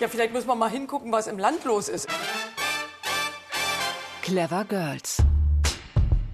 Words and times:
Ja, 0.00 0.08
vielleicht 0.08 0.32
muss 0.32 0.46
man 0.46 0.58
mal 0.58 0.70
hingucken, 0.70 1.12
was 1.12 1.26
im 1.26 1.38
Land 1.38 1.62
los 1.66 1.90
ist. 1.90 2.08
Clever 4.22 4.64
Girls. 4.64 5.22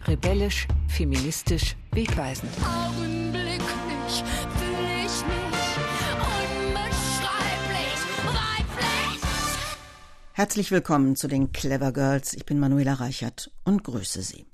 Rebellisch, 0.07 0.69
feministisch, 0.87 1.75
wegweisend. 1.91 2.53
Augenblicklich 2.65 4.23
fühle 4.57 4.99
ich 5.01 5.25
mich 5.27 5.67
unbeschreiblich 6.77 8.01
weiblich. 8.25 9.23
Herzlich 10.33 10.71
willkommen 10.71 11.17
zu 11.17 11.27
den 11.27 11.51
Clever 11.51 11.91
Girls. 11.91 12.35
Ich 12.35 12.47
bin 12.47 12.61
Manuela 12.61 12.95
Reichert 12.95 13.51
und 13.65 13.83
grüße 13.83 14.23
Sie. 14.23 14.47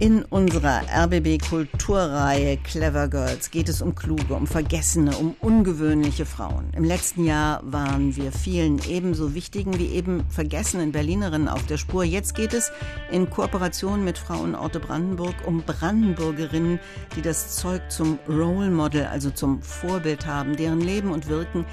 In 0.00 0.24
unserer 0.24 0.80
RBB 0.88 1.46
Kulturreihe 1.46 2.56
Clever 2.56 3.06
Girls 3.08 3.50
geht 3.50 3.68
es 3.68 3.82
um 3.82 3.94
kluge, 3.94 4.32
um 4.32 4.46
vergessene, 4.46 5.14
um 5.14 5.36
ungewöhnliche 5.40 6.24
Frauen. 6.24 6.70
Im 6.74 6.84
letzten 6.84 7.26
Jahr 7.26 7.60
waren 7.64 8.16
wir 8.16 8.32
vielen 8.32 8.80
ebenso 8.88 9.34
wichtigen 9.34 9.78
wie 9.78 9.88
eben 9.88 10.24
vergessenen 10.30 10.90
Berlinerinnen 10.90 11.48
auf 11.48 11.66
der 11.66 11.76
Spur. 11.76 12.02
Jetzt 12.02 12.34
geht 12.34 12.54
es 12.54 12.72
in 13.10 13.28
Kooperation 13.28 14.02
mit 14.02 14.16
Frauenorte 14.16 14.80
Brandenburg 14.80 15.34
um 15.44 15.62
Brandenburgerinnen, 15.64 16.80
die 17.14 17.20
das 17.20 17.56
Zeug 17.56 17.82
zum 17.90 18.18
Role 18.26 18.70
Model, 18.70 19.04
also 19.04 19.30
zum 19.30 19.60
Vorbild 19.60 20.24
haben, 20.24 20.56
deren 20.56 20.80
Leben 20.80 21.10
und 21.10 21.28
Wirken 21.28 21.66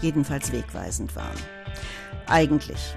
jedenfalls 0.00 0.50
wegweisend 0.50 1.14
waren. 1.14 1.38
Eigentlich 2.26 2.96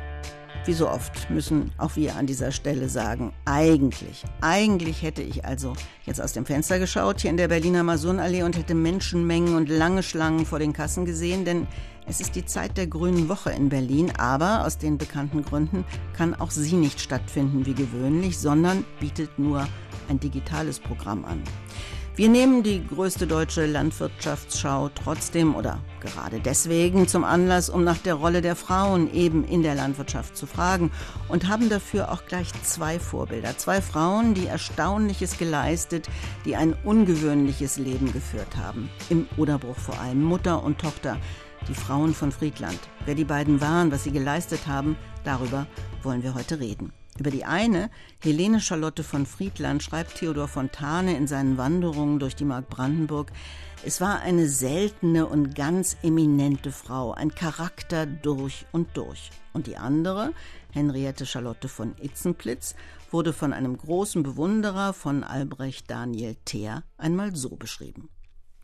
wie 0.65 0.73
so 0.73 0.87
oft 0.89 1.29
müssen 1.29 1.71
auch 1.77 1.95
wir 1.95 2.15
an 2.15 2.27
dieser 2.27 2.51
Stelle 2.51 2.89
sagen, 2.89 3.33
eigentlich, 3.45 4.23
eigentlich 4.41 5.01
hätte 5.01 5.21
ich 5.21 5.45
also 5.45 5.73
jetzt 6.05 6.21
aus 6.21 6.33
dem 6.33 6.45
Fenster 6.45 6.79
geschaut 6.79 7.21
hier 7.21 7.31
in 7.31 7.37
der 7.37 7.47
Berliner 7.47 7.83
Masurnallee 7.83 8.43
und 8.43 8.57
hätte 8.57 8.75
Menschenmengen 8.75 9.55
und 9.55 9.69
lange 9.69 10.03
Schlangen 10.03 10.45
vor 10.45 10.59
den 10.59 10.73
Kassen 10.73 11.05
gesehen, 11.05 11.45
denn 11.45 11.67
es 12.07 12.19
ist 12.19 12.35
die 12.35 12.45
Zeit 12.45 12.77
der 12.77 12.87
grünen 12.87 13.29
Woche 13.29 13.51
in 13.51 13.69
Berlin, 13.69 14.11
aber 14.17 14.65
aus 14.65 14.77
den 14.77 14.97
bekannten 14.97 15.43
Gründen 15.43 15.85
kann 16.13 16.33
auch 16.35 16.51
sie 16.51 16.75
nicht 16.75 16.99
stattfinden 16.99 17.65
wie 17.65 17.73
gewöhnlich, 17.73 18.37
sondern 18.37 18.85
bietet 18.99 19.39
nur 19.39 19.67
ein 20.09 20.19
digitales 20.19 20.79
Programm 20.79 21.25
an. 21.25 21.41
Wir 22.13 22.27
nehmen 22.27 22.61
die 22.61 22.85
größte 22.85 23.25
deutsche 23.25 23.65
Landwirtschaftsschau 23.65 24.89
trotzdem 24.89 25.55
oder 25.55 25.79
gerade 26.01 26.41
deswegen 26.41 27.07
zum 27.07 27.23
Anlass, 27.23 27.69
um 27.69 27.85
nach 27.85 27.99
der 27.99 28.15
Rolle 28.15 28.41
der 28.41 28.57
Frauen 28.57 29.13
eben 29.13 29.45
in 29.45 29.63
der 29.63 29.75
Landwirtschaft 29.75 30.35
zu 30.35 30.45
fragen 30.45 30.91
und 31.29 31.47
haben 31.47 31.69
dafür 31.69 32.11
auch 32.11 32.25
gleich 32.25 32.51
zwei 32.63 32.99
Vorbilder. 32.99 33.57
Zwei 33.57 33.81
Frauen, 33.81 34.33
die 34.33 34.47
Erstaunliches 34.47 35.37
geleistet, 35.37 36.09
die 36.43 36.57
ein 36.57 36.75
ungewöhnliches 36.83 37.77
Leben 37.77 38.11
geführt 38.11 38.57
haben. 38.57 38.89
Im 39.09 39.25
Oderbruch 39.37 39.77
vor 39.77 39.97
allem 40.01 40.21
Mutter 40.21 40.61
und 40.63 40.79
Tochter, 40.79 41.15
die 41.69 41.75
Frauen 41.75 42.13
von 42.13 42.33
Friedland. 42.33 42.79
Wer 43.05 43.15
die 43.15 43.23
beiden 43.23 43.61
waren, 43.61 43.89
was 43.89 44.03
sie 44.03 44.11
geleistet 44.11 44.67
haben, 44.67 44.97
darüber 45.23 45.65
wollen 46.03 46.23
wir 46.23 46.33
heute 46.33 46.59
reden. 46.59 46.91
Über 47.21 47.29
die 47.29 47.45
eine, 47.45 47.91
Helene 48.23 48.59
Charlotte 48.59 49.03
von 49.03 49.27
Friedland, 49.27 49.83
schreibt 49.83 50.15
Theodor 50.15 50.47
Fontane 50.47 51.15
in 51.15 51.27
seinen 51.27 51.55
Wanderungen 51.55 52.17
durch 52.17 52.35
die 52.35 52.45
Mark 52.45 52.67
Brandenburg, 52.67 53.31
es 53.85 54.01
war 54.01 54.21
eine 54.21 54.49
seltene 54.49 55.27
und 55.27 55.53
ganz 55.53 55.97
eminente 56.01 56.71
Frau, 56.71 57.11
ein 57.11 57.35
Charakter 57.35 58.07
durch 58.07 58.65
und 58.71 58.97
durch. 58.97 59.29
Und 59.53 59.67
die 59.67 59.77
andere, 59.77 60.33
Henriette 60.71 61.27
Charlotte 61.27 61.67
von 61.67 61.93
Itzenplitz, 62.01 62.73
wurde 63.11 63.33
von 63.33 63.53
einem 63.53 63.77
großen 63.77 64.23
Bewunderer 64.23 64.91
von 64.91 65.23
Albrecht 65.23 65.91
Daniel 65.91 66.37
Theer 66.43 66.81
einmal 66.97 67.35
so 67.35 67.55
beschrieben. 67.55 68.09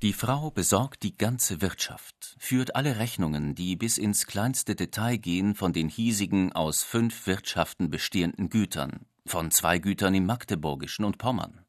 Die 0.04 0.14
Frau 0.14 0.52
besorgt 0.52 1.02
die 1.02 1.18
ganze 1.18 1.60
Wirtschaft, 1.60 2.36
führt 2.38 2.76
alle 2.76 3.00
Rechnungen, 3.00 3.56
die 3.56 3.76
bis 3.76 3.98
ins 3.98 4.28
kleinste 4.28 4.76
Detail 4.76 5.18
gehen 5.18 5.56
von 5.56 5.74
den 5.74 5.90
hiesigen 5.90 6.54
aus 6.54 6.84
fünf 6.84 7.26
Wirtschaften 7.26 7.90
bestehenden 7.90 8.50
Gütern, 8.50 9.08
von 9.26 9.50
zwei 9.50 9.80
Gütern 9.80 10.14
im 10.14 10.28
Magdeburgischen 10.28 11.04
und 11.04 11.18
Pommern, 11.18 11.66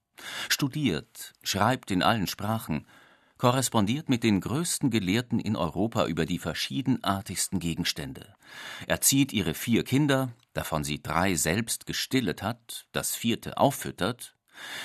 studiert, 0.50 1.32
schreibt 1.42 1.90
in 1.90 2.02
allen 2.02 2.26
Sprachen, 2.26 2.86
korrespondiert 3.38 4.10
mit 4.10 4.24
den 4.24 4.42
größten 4.42 4.90
Gelehrten 4.90 5.40
in 5.40 5.56
Europa 5.56 6.04
über 6.04 6.26
die 6.26 6.38
verschiedenartigsten 6.38 7.60
Gegenstände, 7.60 8.34
erzieht 8.86 9.32
ihre 9.32 9.54
vier 9.54 9.84
Kinder, 9.84 10.34
davon 10.52 10.84
sie 10.84 11.02
drei 11.02 11.34
selbst 11.34 11.86
gestillet 11.86 12.42
hat, 12.42 12.88
das 12.92 13.16
vierte 13.16 13.56
auffüttert, 13.56 14.36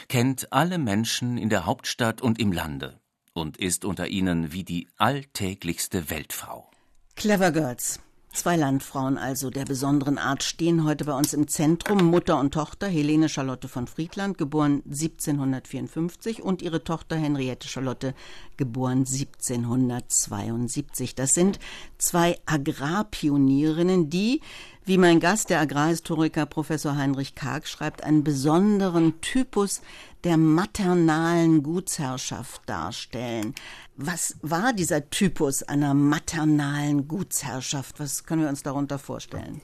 kennt 0.07 0.53
alle 0.53 0.77
Menschen 0.77 1.37
in 1.37 1.49
der 1.49 1.65
Hauptstadt 1.65 2.21
und 2.21 2.39
im 2.39 2.53
Lande, 2.53 3.01
und 3.33 3.57
ist 3.57 3.85
unter 3.85 4.07
ihnen 4.07 4.53
wie 4.53 4.63
die 4.63 4.87
alltäglichste 4.97 6.09
Weltfrau. 6.09 6.69
Clever 7.15 7.51
Girls. 7.51 7.99
Zwei 8.33 8.55
Landfrauen 8.55 9.17
also 9.19 9.51
der 9.51 9.65
besonderen 9.65 10.17
Art 10.17 10.41
stehen 10.41 10.85
heute 10.85 11.05
bei 11.05 11.15
uns 11.15 11.35
im 11.35 11.47
Zentrum. 11.47 12.03
Mutter 12.03 12.39
und 12.39 12.51
Tochter 12.51 12.87
Helene 12.87 13.29
Charlotte 13.29 13.67
von 13.67 13.85
Friedland, 13.85 14.39
geboren 14.39 14.81
1754, 14.85 16.41
und 16.41 16.63
ihre 16.63 16.83
Tochter 16.83 17.15
Henriette 17.15 17.67
Charlotte, 17.67 18.15
geboren 18.57 19.05
1772. 19.05 21.13
Das 21.13 21.35
sind 21.35 21.59
zwei 21.99 22.39
Agrarpionierinnen, 22.47 24.09
die, 24.09 24.41
wie 24.85 24.97
mein 24.97 25.19
Gast, 25.19 25.49
der 25.49 25.61
Agrarhistoriker 25.61 26.45
Professor 26.45 26.95
Heinrich 26.97 27.35
Karg, 27.35 27.67
schreibt, 27.67 28.03
einen 28.03 28.23
besonderen 28.23 29.21
Typus 29.21 29.81
der 30.23 30.37
maternalen 30.37 31.63
Gutsherrschaft 31.63 32.61
darstellen. 32.67 33.55
Was 33.95 34.37
war 34.41 34.73
dieser 34.73 35.09
Typus 35.09 35.63
einer 35.63 35.93
maternalen 35.93 37.07
Gutsherrschaft? 37.07 37.99
Was 37.99 38.25
können 38.25 38.41
wir 38.41 38.49
uns 38.49 38.63
darunter 38.63 38.99
vorstellen? 38.99 39.61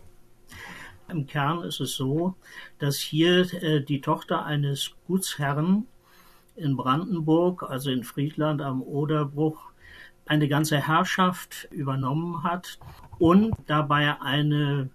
Im 1.10 1.26
Kern 1.26 1.64
ist 1.64 1.80
es 1.80 1.96
so, 1.96 2.36
dass 2.78 2.98
hier 2.98 3.52
äh, 3.62 3.84
die 3.84 4.00
Tochter 4.02 4.46
eines 4.46 4.92
Gutsherrn 5.08 5.88
in 6.56 6.78
Brandenburg, 6.78 7.64
also 7.64 7.90
in 7.90 8.04
Friedland 8.04 8.62
am 8.62 8.82
Oderbruch, 8.82 9.69
eine 10.30 10.48
ganze 10.48 10.78
Herrschaft 10.78 11.68
übernommen 11.72 12.44
hat 12.44 12.78
und 13.18 13.54
dabei 13.66 14.22
eine, 14.22 14.90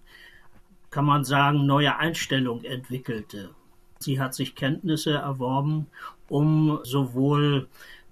kann 0.89 1.05
man 1.05 1.25
sagen, 1.25 1.65
neue 1.65 1.97
Einstellung 1.97 2.63
entwickelte. 2.63 3.53
Sie 3.99 4.19
hat 4.19 4.33
sich 4.33 4.55
Kenntnisse 4.55 5.13
erworben, 5.13 5.87
um 6.29 6.79
sowohl 6.83 7.67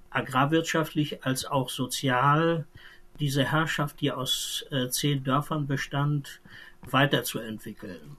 agrarwirtschaftlich 0.10 1.26
als 1.26 1.46
auch 1.46 1.70
sozial 1.70 2.68
diese 3.20 3.46
Herrschaft, 3.46 4.02
die 4.02 4.12
aus 4.12 4.66
äh, 4.72 4.90
zehn 4.90 5.24
Dörfern 5.24 5.66
bestand, 5.66 6.42
weiterzuentwickeln. 6.82 8.18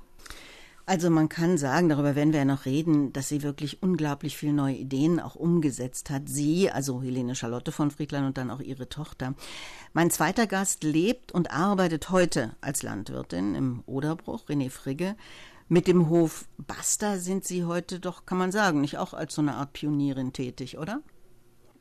Also 0.87 1.09
man 1.09 1.31
kann 1.31 1.57
sagen, 1.57 1.89
darüber 1.89 2.15
werden 2.15 2.35
wir 2.35 2.41
ja 2.41 2.45
noch 2.45 2.67
reden, 2.67 3.11
dass 3.15 3.31
sie 3.31 3.43
wirklich 3.43 3.83
unglaublich 3.83 4.37
viele 4.37 4.53
neue 4.53 4.75
Ideen 4.75 5.19
auch 5.19 5.35
umgesetzt 5.35 6.11
hat. 6.11 6.29
Sie, 6.29 6.71
also 6.71 7.01
Helene 7.01 7.35
Charlotte 7.35 7.73
von 7.73 7.91
Friedland 7.91 8.27
und 8.27 8.37
dann 8.37 8.51
auch 8.51 8.61
ihre 8.61 8.91
Tochter. 8.91 9.35
Mein 9.95 10.11
zweiter 10.11 10.47
Gast 10.47 10.85
lebt 10.85 11.33
und 11.33 11.51
arbeitet 11.51 12.11
heute 12.11 12.55
als 12.61 12.83
Landwirtin 12.83 13.55
im 13.55 13.83
Oderbruch, 13.87 14.47
René 14.49 14.69
Frigge. 14.69 15.17
Mit 15.69 15.89
dem 15.89 16.11
Hof 16.11 16.45
Basta 16.59 17.17
sind 17.17 17.45
Sie 17.45 17.65
heute 17.65 17.99
doch, 17.99 18.27
kann 18.27 18.37
man 18.37 18.53
sagen, 18.53 18.83
nicht 18.83 18.99
auch 18.99 19.15
als 19.15 19.35
so 19.35 19.41
eine 19.41 19.55
Art 19.55 19.73
Pionierin 19.73 20.35
tätig, 20.35 20.77
oder? 20.77 21.01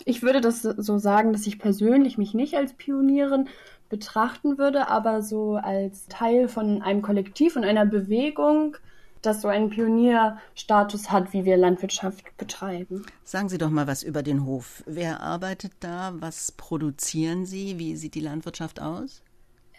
Ich 0.05 0.21
würde 0.21 0.39
das 0.39 0.61
so 0.61 0.97
sagen, 0.97 1.33
dass 1.33 1.45
ich 1.45 1.59
persönlich 1.59 2.17
mich 2.17 2.33
nicht 2.33 2.55
als 2.55 2.73
Pionierin 2.73 3.49
betrachten 3.89 4.57
würde, 4.57 4.87
aber 4.87 5.21
so 5.21 5.55
als 5.55 6.07
Teil 6.07 6.47
von 6.47 6.81
einem 6.81 7.01
Kollektiv 7.01 7.57
und 7.57 7.65
einer 7.65 7.85
Bewegung, 7.85 8.77
das 9.25 9.41
so 9.41 9.47
einen 9.47 9.69
Pionierstatus 9.69 11.11
hat, 11.11 11.33
wie 11.33 11.45
wir 11.45 11.57
Landwirtschaft 11.57 12.37
betreiben. 12.37 13.05
Sagen 13.23 13.49
Sie 13.49 13.57
doch 13.57 13.69
mal 13.69 13.87
was 13.87 14.03
über 14.03 14.21
den 14.21 14.45
Hof. 14.45 14.83
Wer 14.85 15.21
arbeitet 15.21 15.71
da? 15.79 16.13
Was 16.19 16.51
produzieren 16.51 17.45
Sie? 17.45 17.79
Wie 17.79 17.95
sieht 17.95 18.15
die 18.15 18.21
Landwirtschaft 18.21 18.81
aus? 18.81 19.23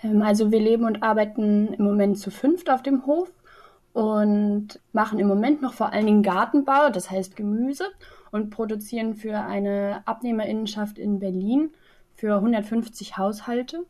Ähm, 0.02 0.23
also 0.23 0.50
wir 0.50 0.61
leben 0.61 0.85
und 0.85 1.02
arbeiten 1.02 1.75
im 1.75 1.85
Moment 1.85 2.19
zu 2.19 2.31
fünft 2.31 2.70
auf 2.70 2.82
dem 2.82 3.06
Hof 3.06 3.31
und 3.93 4.81
machen 4.93 5.19
im 5.20 5.29
Moment 5.29 5.62
noch 5.62 5.75
vor 5.75 5.93
allen 5.93 6.06
Dingen 6.06 6.23
Gartenbau, 6.23 6.90
das 6.90 7.11
heißt 7.11 7.37
Gemüse 7.37 7.85
und 8.32 8.50
produzieren 8.50 9.14
für 9.14 9.38
eine 9.38 10.02
Abnehmerinnenschaft 10.06 10.99
in 10.99 11.20
Berlin 11.20 11.70
für 12.17 12.35
150 12.35 13.17
Haushalte 13.17 13.87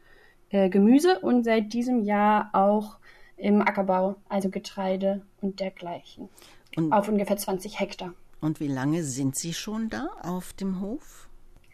äh, 0.51 0.69
Gemüse 0.69 1.21
und 1.21 1.45
seit 1.45 1.73
diesem 1.73 2.05
Jahr 2.05 2.51
auch 2.53 2.99
im 3.37 3.63
Ackerbau, 3.63 4.17
also 4.29 4.49
Getreide 4.49 5.23
und 5.41 5.61
dergleichen. 5.61 6.29
Und, 6.77 6.93
auf 6.93 7.09
ungefähr 7.09 7.37
20 7.37 7.81
Hektar. 7.81 8.15
Und 8.41 8.61
wie 8.61 8.69
lange 8.69 9.03
sind 9.03 9.37
Sie 9.37 9.55
schon 9.55 9.89
da 9.89 10.09
auf 10.23 10.53
dem 10.53 10.81
Hof? 10.81 11.29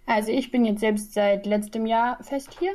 Also 0.07 0.31
ich 0.31 0.51
bin 0.51 0.65
jetzt 0.65 0.81
selbst 0.81 1.15
seit 1.15 1.47
letztem 1.47 1.87
Jahr 1.87 2.23
fest 2.23 2.57
hier 2.59 2.73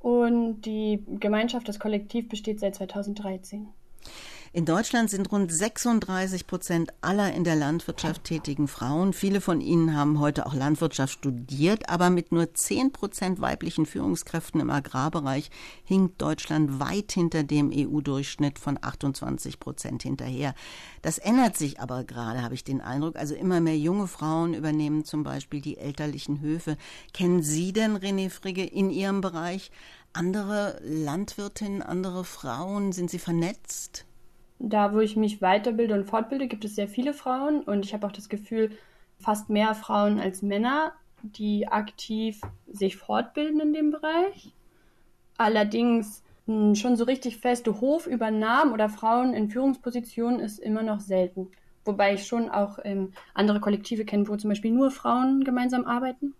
und 0.00 0.62
die 0.62 1.04
Gemeinschaft, 1.20 1.68
das 1.68 1.78
Kollektiv 1.78 2.28
besteht 2.28 2.60
seit 2.60 2.74
2013. 2.74 3.68
In 4.54 4.66
Deutschland 4.66 5.08
sind 5.08 5.32
rund 5.32 5.50
36 5.50 6.46
Prozent 6.46 6.92
aller 7.00 7.32
in 7.32 7.42
der 7.42 7.56
Landwirtschaft 7.56 8.24
tätigen 8.24 8.68
Frauen. 8.68 9.14
Viele 9.14 9.40
von 9.40 9.62
ihnen 9.62 9.96
haben 9.96 10.20
heute 10.20 10.44
auch 10.44 10.52
Landwirtschaft 10.52 11.14
studiert, 11.14 11.88
aber 11.88 12.10
mit 12.10 12.32
nur 12.32 12.52
10 12.52 12.92
Prozent 12.92 13.40
weiblichen 13.40 13.86
Führungskräften 13.86 14.60
im 14.60 14.68
Agrarbereich 14.68 15.50
hinkt 15.84 16.20
Deutschland 16.20 16.80
weit 16.80 17.12
hinter 17.12 17.44
dem 17.44 17.70
EU-Durchschnitt 17.74 18.58
von 18.58 18.78
28 18.78 19.58
Prozent 19.58 20.02
hinterher. 20.02 20.54
Das 21.00 21.16
ändert 21.16 21.56
sich 21.56 21.80
aber 21.80 22.04
gerade, 22.04 22.42
habe 22.42 22.52
ich 22.52 22.62
den 22.62 22.82
Eindruck. 22.82 23.16
Also 23.16 23.34
immer 23.34 23.62
mehr 23.62 23.78
junge 23.78 24.06
Frauen 24.06 24.52
übernehmen 24.52 25.06
zum 25.06 25.22
Beispiel 25.22 25.62
die 25.62 25.78
elterlichen 25.78 26.42
Höfe. 26.42 26.76
Kennen 27.14 27.42
Sie 27.42 27.72
denn, 27.72 27.96
René 27.96 28.28
Frigge, 28.28 28.66
in 28.66 28.90
Ihrem 28.90 29.22
Bereich 29.22 29.70
andere 30.12 30.78
Landwirtinnen, 30.84 31.80
andere 31.80 32.26
Frauen? 32.26 32.92
Sind 32.92 33.10
Sie 33.10 33.18
vernetzt? 33.18 34.04
Da, 34.64 34.94
wo 34.94 35.00
ich 35.00 35.16
mich 35.16 35.42
weiterbilde 35.42 35.92
und 35.92 36.04
fortbilde, 36.04 36.46
gibt 36.46 36.64
es 36.64 36.76
sehr 36.76 36.86
viele 36.86 37.14
Frauen 37.14 37.62
und 37.62 37.84
ich 37.84 37.94
habe 37.94 38.06
auch 38.06 38.12
das 38.12 38.28
Gefühl, 38.28 38.70
fast 39.18 39.50
mehr 39.50 39.74
Frauen 39.74 40.20
als 40.20 40.40
Männer, 40.40 40.92
die 41.22 41.66
aktiv 41.66 42.40
sich 42.70 42.96
fortbilden 42.96 43.58
in 43.58 43.72
dem 43.72 43.90
Bereich. 43.90 44.54
Allerdings 45.36 46.22
schon 46.46 46.96
so 46.96 47.04
richtig 47.04 47.38
feste 47.38 47.80
Hofübernahmen 47.80 48.72
oder 48.72 48.88
Frauen 48.88 49.34
in 49.34 49.50
Führungspositionen 49.50 50.38
ist 50.38 50.60
immer 50.60 50.84
noch 50.84 51.00
selten. 51.00 51.48
Wobei 51.84 52.14
ich 52.14 52.26
schon 52.26 52.48
auch 52.48 52.78
ähm, 52.84 53.12
andere 53.34 53.58
Kollektive 53.58 54.04
kenne, 54.04 54.28
wo 54.28 54.36
zum 54.36 54.50
Beispiel 54.50 54.70
nur 54.70 54.92
Frauen 54.92 55.42
gemeinsam 55.42 55.86
arbeiten. 55.86 56.34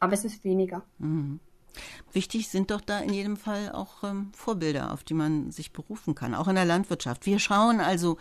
Aber 0.00 0.14
es 0.14 0.24
ist 0.24 0.44
weniger. 0.44 0.82
Mhm. 0.98 1.40
Wichtig 2.12 2.48
sind 2.48 2.70
doch 2.70 2.80
da 2.80 3.00
in 3.00 3.12
jedem 3.12 3.36
Fall 3.36 3.72
auch 3.72 4.02
ähm, 4.02 4.30
Vorbilder, 4.34 4.92
auf 4.92 5.04
die 5.04 5.14
man 5.14 5.50
sich 5.50 5.72
berufen 5.72 6.14
kann, 6.14 6.34
auch 6.34 6.48
in 6.48 6.54
der 6.54 6.64
Landwirtschaft. 6.64 7.26
Wir 7.26 7.38
schauen 7.38 7.80
also 7.80 8.18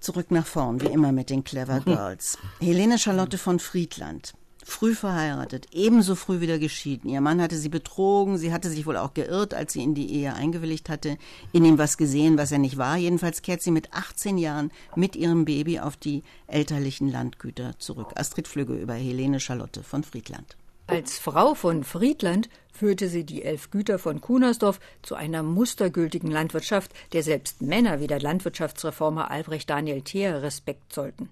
zurück 0.00 0.30
nach 0.30 0.46
vorn, 0.46 0.80
wie 0.80 0.86
immer 0.86 1.12
mit 1.12 1.30
den 1.30 1.44
Clever 1.44 1.80
mhm. 1.80 1.84
Girls. 1.84 2.38
Helene 2.60 2.98
Charlotte 2.98 3.38
von 3.38 3.58
Friedland. 3.58 4.34
Früh 4.64 4.94
verheiratet, 4.94 5.66
ebenso 5.72 6.14
früh 6.14 6.40
wieder 6.40 6.60
geschieden. 6.60 7.10
Ihr 7.10 7.20
Mann 7.20 7.42
hatte 7.42 7.56
sie 7.56 7.68
betrogen, 7.68 8.38
sie 8.38 8.52
hatte 8.52 8.70
sich 8.70 8.86
wohl 8.86 8.96
auch 8.96 9.12
geirrt, 9.12 9.54
als 9.54 9.72
sie 9.72 9.82
in 9.82 9.94
die 9.94 10.12
Ehe 10.12 10.34
eingewilligt 10.34 10.88
hatte, 10.88 11.18
in 11.50 11.64
ihm 11.64 11.78
was 11.78 11.96
gesehen, 11.96 12.38
was 12.38 12.52
er 12.52 12.58
nicht 12.58 12.78
war. 12.78 12.96
Jedenfalls 12.96 13.42
kehrt 13.42 13.60
sie 13.60 13.72
mit 13.72 13.92
18 13.92 14.38
Jahren 14.38 14.70
mit 14.94 15.16
ihrem 15.16 15.44
Baby 15.44 15.80
auf 15.80 15.96
die 15.96 16.22
elterlichen 16.46 17.10
Landgüter 17.10 17.76
zurück. 17.80 18.12
Astrid 18.14 18.46
Flügge 18.46 18.74
über 18.74 18.94
Helene 18.94 19.40
Charlotte 19.40 19.82
von 19.82 20.04
Friedland. 20.04 20.56
Als 20.92 21.18
Frau 21.18 21.54
von 21.54 21.84
Friedland 21.84 22.50
führte 22.70 23.08
sie 23.08 23.24
die 23.24 23.42
elf 23.42 23.70
Güter 23.70 23.98
von 23.98 24.20
Kunersdorf 24.20 24.78
zu 25.00 25.14
einer 25.14 25.42
mustergültigen 25.42 26.30
Landwirtschaft, 26.30 26.92
der 27.14 27.22
selbst 27.22 27.62
Männer 27.62 27.98
wie 28.00 28.06
der 28.06 28.20
Landwirtschaftsreformer 28.20 29.30
Albrecht 29.30 29.70
Daniel 29.70 30.02
Theer 30.02 30.42
Respekt 30.42 30.92
sollten. 30.92 31.30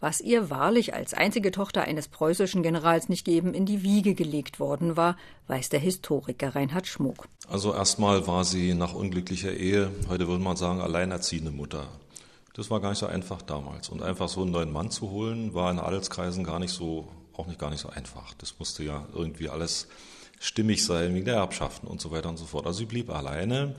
Was 0.00 0.20
ihr 0.20 0.50
wahrlich 0.50 0.92
als 0.92 1.14
einzige 1.14 1.52
Tochter 1.52 1.82
eines 1.82 2.08
preußischen 2.08 2.64
Generals 2.64 3.08
nicht 3.08 3.24
geben 3.24 3.54
in 3.54 3.64
die 3.64 3.84
Wiege 3.84 4.14
gelegt 4.14 4.58
worden 4.58 4.96
war, 4.96 5.16
weiß 5.46 5.68
der 5.68 5.78
Historiker 5.78 6.56
Reinhard 6.56 6.88
Schmuck. 6.88 7.28
Also 7.48 7.72
erstmal 7.72 8.26
war 8.26 8.44
sie 8.44 8.74
nach 8.74 8.94
unglücklicher 8.94 9.52
Ehe, 9.52 9.92
heute 10.08 10.26
würde 10.26 10.42
man 10.42 10.56
sagen, 10.56 10.80
alleinerziehende 10.80 11.52
Mutter. 11.52 11.86
Das 12.54 12.72
war 12.72 12.80
gar 12.80 12.88
nicht 12.90 12.98
so 12.98 13.06
einfach 13.06 13.40
damals. 13.40 13.88
Und 13.88 14.02
einfach 14.02 14.28
so 14.28 14.42
einen 14.42 14.50
neuen 14.50 14.72
Mann 14.72 14.90
zu 14.90 15.10
holen, 15.10 15.54
war 15.54 15.70
in 15.70 15.78
Adelskreisen 15.78 16.42
gar 16.42 16.58
nicht 16.58 16.72
so 16.72 17.06
auch 17.40 17.46
nicht 17.46 17.58
gar 17.58 17.70
nicht 17.70 17.80
so 17.80 17.88
einfach. 17.88 18.34
Das 18.34 18.58
musste 18.58 18.84
ja 18.84 19.06
irgendwie 19.14 19.48
alles 19.48 19.88
stimmig 20.38 20.84
sein 20.84 21.14
wegen 21.14 21.24
der 21.24 21.36
Erbschaften 21.36 21.88
und 21.88 22.00
so 22.00 22.10
weiter 22.10 22.28
und 22.28 22.38
so 22.38 22.46
fort. 22.46 22.66
Also 22.66 22.80
sie 22.80 22.86
blieb 22.86 23.10
alleine 23.10 23.74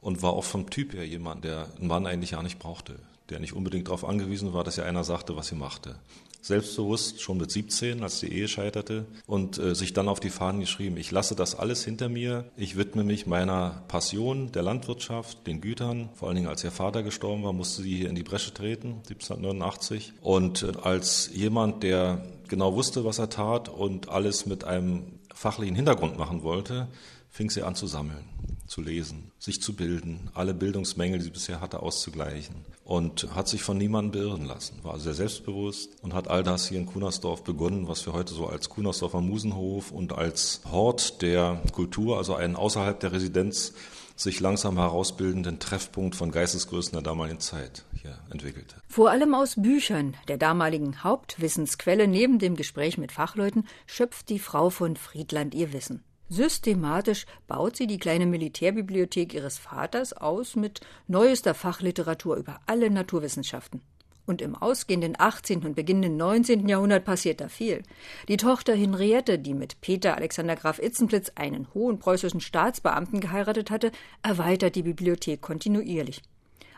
und 0.00 0.22
war 0.22 0.32
auch 0.32 0.44
vom 0.44 0.70
Typ 0.70 0.92
her 0.92 1.06
jemand, 1.06 1.44
der 1.44 1.68
einen 1.78 1.88
Mann 1.88 2.06
eigentlich 2.06 2.32
gar 2.32 2.42
nicht 2.42 2.58
brauchte, 2.58 2.96
der 3.30 3.40
nicht 3.40 3.54
unbedingt 3.54 3.88
darauf 3.88 4.04
angewiesen 4.04 4.52
war, 4.52 4.64
dass 4.64 4.78
ihr 4.78 4.84
einer 4.84 5.04
sagte, 5.04 5.36
was 5.36 5.48
sie 5.48 5.54
machte 5.54 5.96
selbstbewusst, 6.44 7.22
schon 7.22 7.38
mit 7.38 7.50
17, 7.50 8.02
als 8.02 8.20
die 8.20 8.32
Ehe 8.32 8.48
scheiterte, 8.48 9.06
und 9.26 9.58
äh, 9.58 9.74
sich 9.74 9.94
dann 9.94 10.08
auf 10.08 10.20
die 10.20 10.30
Fahnen 10.30 10.60
geschrieben, 10.60 10.96
ich 10.98 11.10
lasse 11.10 11.34
das 11.34 11.54
alles 11.54 11.84
hinter 11.84 12.08
mir, 12.08 12.44
ich 12.56 12.76
widme 12.76 13.02
mich 13.02 13.26
meiner 13.26 13.82
Passion 13.88 14.52
der 14.52 14.62
Landwirtschaft, 14.62 15.46
den 15.46 15.60
Gütern. 15.60 16.10
Vor 16.14 16.28
allen 16.28 16.36
Dingen, 16.36 16.48
als 16.48 16.62
ihr 16.62 16.70
Vater 16.70 17.02
gestorben 17.02 17.42
war, 17.42 17.52
musste 17.52 17.82
sie 17.82 17.96
hier 17.96 18.10
in 18.10 18.14
die 18.14 18.22
Bresche 18.22 18.52
treten, 18.52 19.00
1789. 19.08 20.12
Und 20.20 20.62
äh, 20.62 20.72
als 20.82 21.30
jemand, 21.32 21.82
der 21.82 22.22
genau 22.48 22.74
wusste, 22.74 23.04
was 23.04 23.18
er 23.18 23.30
tat 23.30 23.68
und 23.68 24.08
alles 24.08 24.46
mit 24.46 24.64
einem 24.64 25.18
fachlichen 25.34 25.76
Hintergrund 25.76 26.18
machen 26.18 26.42
wollte, 26.42 26.88
fing 27.30 27.50
sie 27.50 27.62
an 27.62 27.74
zu 27.74 27.88
sammeln, 27.88 28.24
zu 28.68 28.80
lesen, 28.80 29.32
sich 29.40 29.60
zu 29.60 29.74
bilden, 29.74 30.30
alle 30.34 30.54
Bildungsmängel, 30.54 31.18
die 31.18 31.24
sie 31.24 31.30
bisher 31.30 31.60
hatte, 31.60 31.80
auszugleichen 31.80 32.54
und 32.84 33.34
hat 33.34 33.48
sich 33.48 33.62
von 33.62 33.76
niemandem 33.76 34.22
beirren 34.22 34.44
lassen, 34.44 34.78
war 34.84 35.00
sehr 35.00 35.14
selbstbewusst 35.14 35.90
und 36.02 36.14
hat 36.14 36.28
all 36.28 36.42
das 36.42 36.68
hier 36.68 36.78
in 36.78 36.86
Kunersdorf 36.86 37.42
begonnen, 37.42 37.88
was 37.88 38.06
wir 38.06 38.12
heute 38.12 38.34
so 38.34 38.46
als 38.46 38.68
Kunersdorfer 38.68 39.20
Musenhof 39.20 39.90
und 39.90 40.12
als 40.12 40.60
Hort 40.70 41.22
der 41.22 41.60
Kultur, 41.72 42.18
also 42.18 42.34
einen 42.36 42.56
außerhalb 42.56 43.00
der 43.00 43.12
Residenz 43.12 43.72
sich 44.16 44.38
langsam 44.38 44.76
herausbildenden 44.76 45.58
Treffpunkt 45.58 46.14
von 46.14 46.30
Geistesgrößen 46.30 46.92
der 46.92 47.02
damaligen 47.02 47.40
Zeit 47.40 47.84
hier 48.04 48.18
entwickelte. 48.30 48.76
Vor 48.86 49.10
allem 49.10 49.34
aus 49.34 49.54
Büchern, 49.56 50.14
der 50.28 50.36
damaligen 50.36 51.02
Hauptwissensquelle 51.02 52.06
neben 52.06 52.38
dem 52.38 52.54
Gespräch 52.54 52.98
mit 52.98 53.12
Fachleuten, 53.12 53.66
schöpft 53.86 54.28
die 54.28 54.38
Frau 54.38 54.70
von 54.70 54.96
Friedland 54.96 55.54
ihr 55.54 55.72
Wissen. 55.72 56.04
Systematisch 56.28 57.26
baut 57.46 57.76
sie 57.76 57.86
die 57.86 57.98
kleine 57.98 58.26
Militärbibliothek 58.26 59.34
ihres 59.34 59.58
Vaters 59.58 60.12
aus 60.12 60.56
mit 60.56 60.80
neuester 61.06 61.54
Fachliteratur 61.54 62.36
über 62.36 62.60
alle 62.66 62.90
Naturwissenschaften. 62.90 63.82
Und 64.26 64.40
im 64.40 64.54
ausgehenden 64.54 65.16
18. 65.18 65.66
und 65.66 65.76
beginnenden 65.76 66.16
19. 66.16 66.66
Jahrhundert 66.66 67.04
passiert 67.04 67.42
da 67.42 67.48
viel. 67.48 67.82
Die 68.28 68.38
Tochter 68.38 68.74
Henriette, 68.74 69.38
die 69.38 69.52
mit 69.52 69.82
Peter 69.82 70.16
Alexander 70.16 70.56
Graf 70.56 70.78
Itzenplitz 70.78 71.32
einen 71.34 71.72
hohen 71.74 71.98
preußischen 71.98 72.40
Staatsbeamten 72.40 73.20
geheiratet 73.20 73.70
hatte, 73.70 73.92
erweitert 74.22 74.76
die 74.76 74.82
Bibliothek 74.82 75.42
kontinuierlich. 75.42 76.22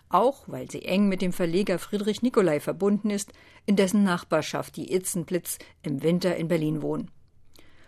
Auch 0.09 0.45
weil 0.47 0.71
sie 0.71 0.85
eng 0.85 1.09
mit 1.09 1.21
dem 1.21 1.33
Verleger 1.33 1.79
Friedrich 1.79 2.23
Nicolai 2.23 2.61
verbunden 2.61 3.11
ist, 3.11 3.33
in 3.67 3.77
dessen 3.77 4.05
Nachbarschaft 4.05 4.77
die 4.77 4.93
Itzenplitz 4.93 5.59
im 5.83 6.03
Winter 6.03 6.37
in 6.37 6.49
Berlin 6.49 6.83
wohnen. 6.83 7.11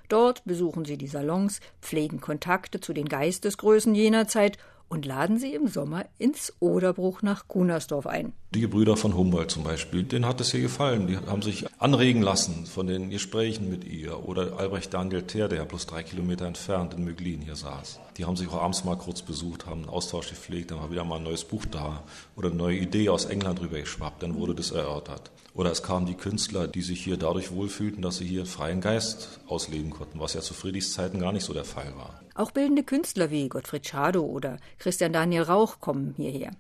Dort 0.09 0.45
besuchen 0.45 0.85
sie 0.85 0.97
die 0.97 1.07
Salons, 1.07 1.61
pflegen 1.83 2.21
Kontakte 2.21 2.81
zu 2.81 2.93
den 2.93 3.09
Geistesgrößen 3.09 3.95
jener 3.95 4.27
Zeit 4.27 4.59
und 4.89 5.07
laden 5.07 5.39
sie 5.39 5.55
im 5.55 5.69
Sommer 5.69 6.07
ins 6.19 6.53
Oderbruch 6.61 7.23
nach 7.23 7.49
Kunersdorf 7.49 8.07
ein. 8.07 8.33
Die 8.55 8.67
Brüder 8.67 8.97
von 8.97 9.15
Humboldt 9.15 9.51
zum 9.51 9.65
Beispiel, 9.65 10.03
denen 10.05 10.25
hat 10.25 10.41
es 10.41 10.53
hier 10.53 10.63
gefallen. 10.63 11.07
Die 11.07 11.19
haben 11.19 11.43
sich 11.43 11.67
anregen 11.79 12.23
lassen 12.23 12.65
von 12.65 12.87
den 12.87 13.11
Gesprächen 13.11 13.69
mit 13.69 13.85
ihr. 13.85 14.27
Oder 14.27 14.59
Albrecht 14.59 14.95
Daniel 14.95 15.23
Ter, 15.23 15.49
der 15.49 15.59
ja 15.59 15.65
bloß 15.65 15.87
drei 15.87 16.03
Kilometer 16.03 16.47
entfernt 16.47 16.95
in 16.95 17.05
Möglin 17.05 17.43
hier 17.43 17.57
saß. 17.57 18.01
Die 18.17 18.25
haben 18.25 18.37
sich 18.37 18.49
auch 18.49 18.63
abends 18.63 18.85
mal 18.85 18.97
kurz 18.97 19.23
besucht, 19.23 19.67
haben 19.67 19.83
einen 19.83 19.91
Austausch 19.91 20.31
gepflegt, 20.31 20.71
dann 20.71 20.79
war 20.79 20.91
wieder 20.91 21.05
mal 21.05 21.17
ein 21.17 21.23
neues 21.23 21.45
Buch 21.45 21.67
da 21.67 22.03
oder 22.37 22.49
eine 22.49 22.57
neue 22.57 22.79
Idee 22.79 23.11
aus 23.11 23.27
England 23.27 23.61
rüber 23.61 23.79
geschwappt, 23.79 24.23
dann 24.23 24.35
wurde 24.35 24.55
das 24.55 24.71
erörtert. 24.71 25.31
Oder 25.55 25.71
es 25.71 25.83
kamen 25.83 26.07
die 26.07 26.15
Künstler, 26.15 26.69
die 26.69 26.83
sich 26.83 27.03
hier 27.03 27.17
dadurch 27.17 27.53
wohlfühlten, 27.53 28.03
dass 28.03 28.19
sie 28.19 28.27
hier 28.27 28.47
freien 28.47 28.81
Geist 28.81 29.41
ausleben 29.47 29.91
konnten, 29.91 30.21
was 30.21 30.35
ja 30.35 30.41
zu 30.41 30.55
Friedrichs 30.55 30.93
Zeiten 30.93 31.19
gar 31.19 31.33
nicht 31.33 31.45
so 31.45 31.53
der 31.53 31.65
Fall 31.65 31.93
war. 31.97 32.21
Auch 32.39 32.53
bildende 32.53 32.85
Künstler 32.85 33.33
wie 33.33 33.49
Gottfried 33.49 33.85
Schadow 33.85 34.25
oder 34.25 34.59
Christian 34.79 35.13
Daniel 35.13 35.43
Rauch 35.43 35.81
kommen 35.81 36.15
hierher. 36.17 36.53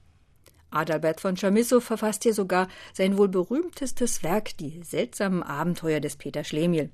Adalbert 0.70 1.20
von 1.20 1.36
Chamisso 1.36 1.78
verfasst 1.78 2.24
hier 2.24 2.34
sogar 2.34 2.66
sein 2.92 3.16
wohl 3.16 3.28
berühmtestes 3.28 4.24
Werk, 4.24 4.56
die 4.56 4.82
seltsamen 4.82 5.44
Abenteuer 5.44 6.00
des 6.00 6.16
Peter 6.16 6.42
Schlemiel. 6.42 6.90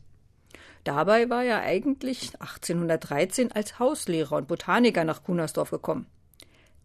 Dabei 0.85 1.31
war 1.31 1.43
er 1.43 1.62
eigentlich 1.62 2.35
1813 2.41 3.53
als 3.53 3.79
Hauslehrer 3.79 4.37
und 4.37 4.49
Botaniker 4.49 5.05
nach 5.05 5.25
Kunersdorf 5.25 5.71
gekommen. 5.71 6.05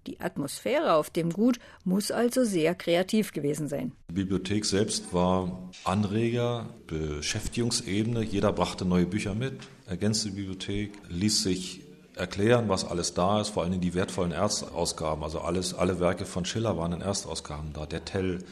Die 0.07 0.21
Atmosphäre 0.21 0.93
auf 0.93 1.09
dem 1.09 1.33
Gut 1.33 1.59
muss 1.83 2.11
also 2.11 2.45
sehr 2.45 2.75
kreativ 2.75 3.33
gewesen 3.33 3.67
sein. 3.67 3.91
Die 4.09 4.13
Bibliothek 4.13 4.63
selbst 4.63 5.13
war 5.13 5.69
Anreger, 5.83 6.69
Beschäftigungsebene. 6.87 8.23
Jeder 8.23 8.53
brachte 8.53 8.85
neue 8.85 9.05
Bücher 9.05 9.35
mit, 9.35 9.67
ergänzte 9.85 10.29
die 10.29 10.35
Bibliothek, 10.37 10.93
ließ 11.09 11.43
sich 11.43 11.88
erklären, 12.19 12.69
was 12.69 12.85
alles 12.85 13.13
da 13.13 13.41
ist, 13.41 13.49
vor 13.49 13.63
allem 13.63 13.81
die 13.81 13.93
wertvollen 13.93 14.31
Erstausgaben. 14.31 15.23
Also 15.23 15.39
alles, 15.39 15.73
alle 15.73 15.99
Werke 15.99 16.25
von 16.25 16.45
Schiller 16.45 16.77
waren 16.77 16.93
in 16.93 17.01
Erstausgaben 17.01 17.73
da, 17.73 17.85
der 17.85 18.05
Tell 18.05 18.43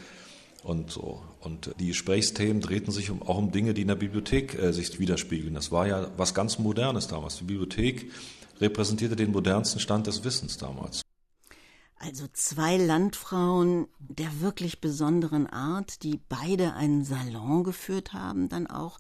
und 0.64 0.92
so. 0.92 1.22
Und 1.42 1.72
die 1.80 1.88
Gesprächsthemen 1.88 2.62
drehten 2.62 2.92
sich 2.92 3.12
um, 3.12 3.22
auch 3.22 3.38
um 3.38 3.52
Dinge, 3.52 3.74
die 3.74 3.82
in 3.84 3.88
der 3.88 3.96
Bibliothek 3.96 4.58
äh, 4.58 4.74
sich 4.74 5.00
widerspiegeln. 5.00 5.54
Das 5.54 5.72
war 5.72 5.88
ja 5.88 6.08
was 6.18 6.34
ganz 6.34 6.60
Modernes 6.60 7.08
damals. 7.08 7.38
Die 7.38 7.44
Bibliothek 7.44 8.12
repräsentierte 8.60 9.16
den 9.16 9.32
modernsten 9.32 9.80
Stand 9.80 10.08
des 10.08 10.24
Wissens 10.24 10.58
damals. 10.58 11.02
Also 12.00 12.26
zwei 12.32 12.78
Landfrauen 12.78 13.88
der 14.00 14.42
wirklich 14.42 14.82
besonderen 14.82 15.48
Art, 15.48 16.04
die 16.04 16.20
beide 16.30 16.74
einen 16.74 17.04
Salon 17.04 17.64
geführt 17.64 18.14
haben, 18.14 18.50
dann 18.50 18.68
auch 18.68 19.00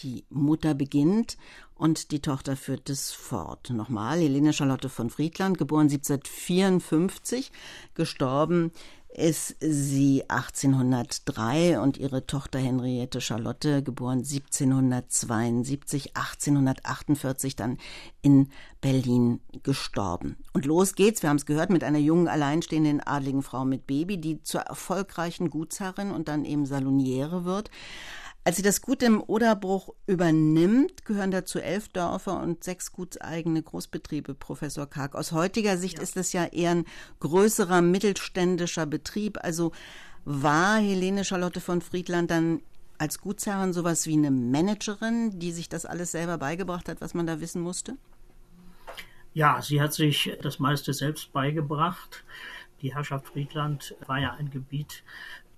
Die 0.00 0.24
Mutter 0.28 0.74
beginnt 0.74 1.36
und 1.74 2.10
die 2.10 2.20
Tochter 2.20 2.56
führt 2.56 2.90
es 2.90 3.12
fort. 3.12 3.70
Nochmal, 3.70 4.18
Helene 4.18 4.52
Charlotte 4.52 4.88
von 4.88 5.10
Friedland, 5.10 5.58
geboren 5.58 5.88
1754, 5.88 7.52
gestorben 7.94 8.72
ist 9.14 9.54
sie 9.60 10.24
1803 10.28 11.78
und 11.78 11.98
ihre 11.98 12.26
Tochter 12.26 12.58
Henriette 12.58 13.20
Charlotte, 13.20 13.84
geboren 13.84 14.18
1772, 14.18 16.16
1848 16.16 17.54
dann 17.54 17.78
in 18.22 18.48
Berlin 18.80 19.40
gestorben. 19.62 20.36
Und 20.52 20.66
los 20.66 20.96
geht's, 20.96 21.22
wir 21.22 21.30
haben 21.30 21.36
es 21.36 21.46
gehört, 21.46 21.70
mit 21.70 21.84
einer 21.84 22.00
jungen, 22.00 22.26
alleinstehenden 22.26 23.00
adligen 23.00 23.44
Frau 23.44 23.64
mit 23.64 23.86
Baby, 23.86 24.18
die 24.18 24.42
zur 24.42 24.62
erfolgreichen 24.62 25.48
Gutsherrin 25.48 26.10
und 26.10 26.26
dann 26.26 26.44
eben 26.44 26.66
Saloniere 26.66 27.44
wird. 27.44 27.70
Als 28.46 28.56
sie 28.56 28.62
das 28.62 28.82
Gut 28.82 29.02
im 29.02 29.22
Oderbruch 29.26 29.94
übernimmt, 30.06 31.06
gehören 31.06 31.30
dazu 31.30 31.60
elf 31.60 31.88
Dörfer 31.88 32.42
und 32.42 32.62
sechs 32.62 32.92
gutseigene 32.92 33.62
Großbetriebe, 33.62 34.34
Professor 34.34 34.86
Karg. 34.86 35.14
Aus 35.14 35.32
heutiger 35.32 35.78
Sicht 35.78 35.96
ja. 35.96 36.02
ist 36.02 36.18
es 36.18 36.34
ja 36.34 36.44
eher 36.44 36.72
ein 36.72 36.84
größerer 37.20 37.80
mittelständischer 37.80 38.84
Betrieb. 38.84 39.38
Also 39.42 39.72
war 40.26 40.76
Helene 40.76 41.24
Charlotte 41.24 41.60
von 41.60 41.80
Friedland 41.80 42.30
dann 42.30 42.60
als 42.98 43.18
Gutsherrin 43.18 43.72
sowas 43.72 44.06
wie 44.06 44.12
eine 44.12 44.30
Managerin, 44.30 45.38
die 45.38 45.50
sich 45.50 45.70
das 45.70 45.86
alles 45.86 46.12
selber 46.12 46.36
beigebracht 46.36 46.90
hat, 46.90 47.00
was 47.00 47.14
man 47.14 47.26
da 47.26 47.40
wissen 47.40 47.62
musste? 47.62 47.96
Ja, 49.32 49.62
sie 49.62 49.80
hat 49.80 49.94
sich 49.94 50.36
das 50.42 50.58
meiste 50.58 50.92
selbst 50.92 51.32
beigebracht. 51.32 52.24
Die 52.82 52.94
Herrschaft 52.94 53.28
Friedland 53.28 53.96
war 54.06 54.18
ja 54.18 54.34
ein 54.34 54.50
Gebiet, 54.50 55.02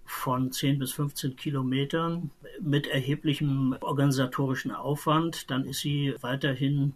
von 0.06 0.52
10 0.52 0.78
bis 0.78 0.92
15 0.92 1.36
Kilometern 1.36 2.30
mit 2.60 2.86
erheblichem 2.86 3.76
organisatorischen 3.80 4.70
Aufwand. 4.70 5.50
Dann 5.50 5.64
ist 5.64 5.80
sie 5.80 6.14
weiterhin 6.20 6.94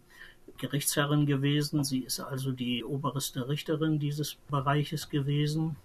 Gerichtsherrin 0.58 1.26
gewesen. 1.26 1.84
Sie 1.84 2.00
ist 2.00 2.20
also 2.20 2.52
die 2.52 2.84
oberste 2.84 3.48
Richterin 3.48 3.98
dieses 3.98 4.36
Bereiches 4.50 5.08
gewesen 5.08 5.76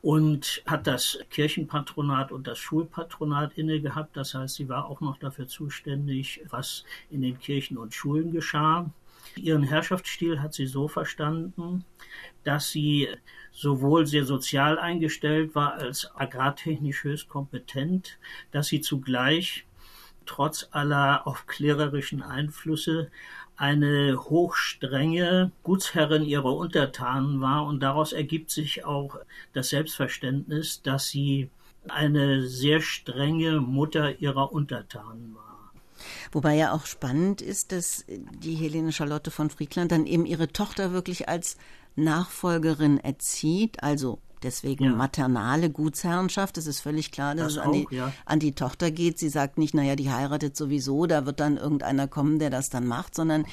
und 0.00 0.62
hat 0.66 0.86
das 0.86 1.18
Kirchenpatronat 1.30 2.32
und 2.32 2.46
das 2.46 2.58
Schulpatronat 2.58 3.58
inne 3.58 3.80
gehabt. 3.80 4.16
Das 4.16 4.34
heißt, 4.34 4.54
sie 4.54 4.68
war 4.68 4.86
auch 4.86 5.00
noch 5.00 5.18
dafür 5.18 5.48
zuständig, 5.48 6.40
was 6.50 6.84
in 7.10 7.22
den 7.22 7.38
Kirchen 7.38 7.76
und 7.76 7.94
Schulen 7.94 8.30
geschah. 8.32 8.88
Ihren 9.36 9.62
Herrschaftsstil 9.62 10.40
hat 10.40 10.54
sie 10.54 10.66
so 10.66 10.88
verstanden, 10.88 11.84
dass 12.44 12.70
sie 12.70 13.08
sowohl 13.52 14.06
sehr 14.06 14.24
sozial 14.24 14.78
eingestellt 14.78 15.54
war 15.54 15.74
als 15.74 16.10
agrartechnisch 16.14 17.04
höchst 17.04 17.28
kompetent, 17.28 18.18
dass 18.50 18.68
sie 18.68 18.80
zugleich 18.80 19.66
trotz 20.26 20.68
aller 20.70 21.26
aufklärerischen 21.26 22.22
Einflüsse 22.22 23.10
eine 23.56 24.16
hochstrenge 24.16 25.50
Gutsherrin 25.64 26.22
ihrer 26.22 26.54
Untertanen 26.56 27.40
war 27.40 27.66
und 27.66 27.80
daraus 27.80 28.12
ergibt 28.12 28.50
sich 28.50 28.84
auch 28.84 29.18
das 29.52 29.70
Selbstverständnis, 29.70 30.82
dass 30.82 31.08
sie 31.08 31.50
eine 31.88 32.46
sehr 32.46 32.80
strenge 32.80 33.60
Mutter 33.60 34.20
ihrer 34.20 34.52
Untertanen 34.52 35.34
war. 35.34 35.47
Wobei 36.32 36.56
ja 36.56 36.72
auch 36.72 36.86
spannend 36.86 37.42
ist, 37.42 37.72
dass 37.72 38.04
die 38.08 38.54
Helene 38.54 38.92
Charlotte 38.92 39.30
von 39.30 39.50
Friedland 39.50 39.92
dann 39.92 40.06
eben 40.06 40.26
ihre 40.26 40.48
Tochter 40.48 40.92
wirklich 40.92 41.28
als 41.28 41.56
Nachfolgerin 41.96 42.98
erzieht, 42.98 43.82
also 43.82 44.20
deswegen 44.42 44.84
ja. 44.84 44.90
maternale 44.92 45.70
Gutsherrschaft. 45.70 46.58
Es 46.58 46.66
ist 46.66 46.80
völlig 46.80 47.10
klar, 47.10 47.34
dass 47.34 47.54
das 47.54 47.56
es 47.56 47.58
an, 47.58 47.68
auch, 47.68 47.72
die, 47.72 47.96
ja. 47.96 48.12
an 48.24 48.38
die 48.38 48.52
Tochter 48.52 48.90
geht. 48.90 49.18
Sie 49.18 49.28
sagt 49.28 49.58
nicht, 49.58 49.74
naja, 49.74 49.96
die 49.96 50.10
heiratet 50.10 50.56
sowieso, 50.56 51.06
da 51.06 51.26
wird 51.26 51.40
dann 51.40 51.56
irgendeiner 51.56 52.08
kommen, 52.08 52.38
der 52.38 52.50
das 52.50 52.70
dann 52.70 52.86
macht, 52.86 53.14
sondern 53.14 53.46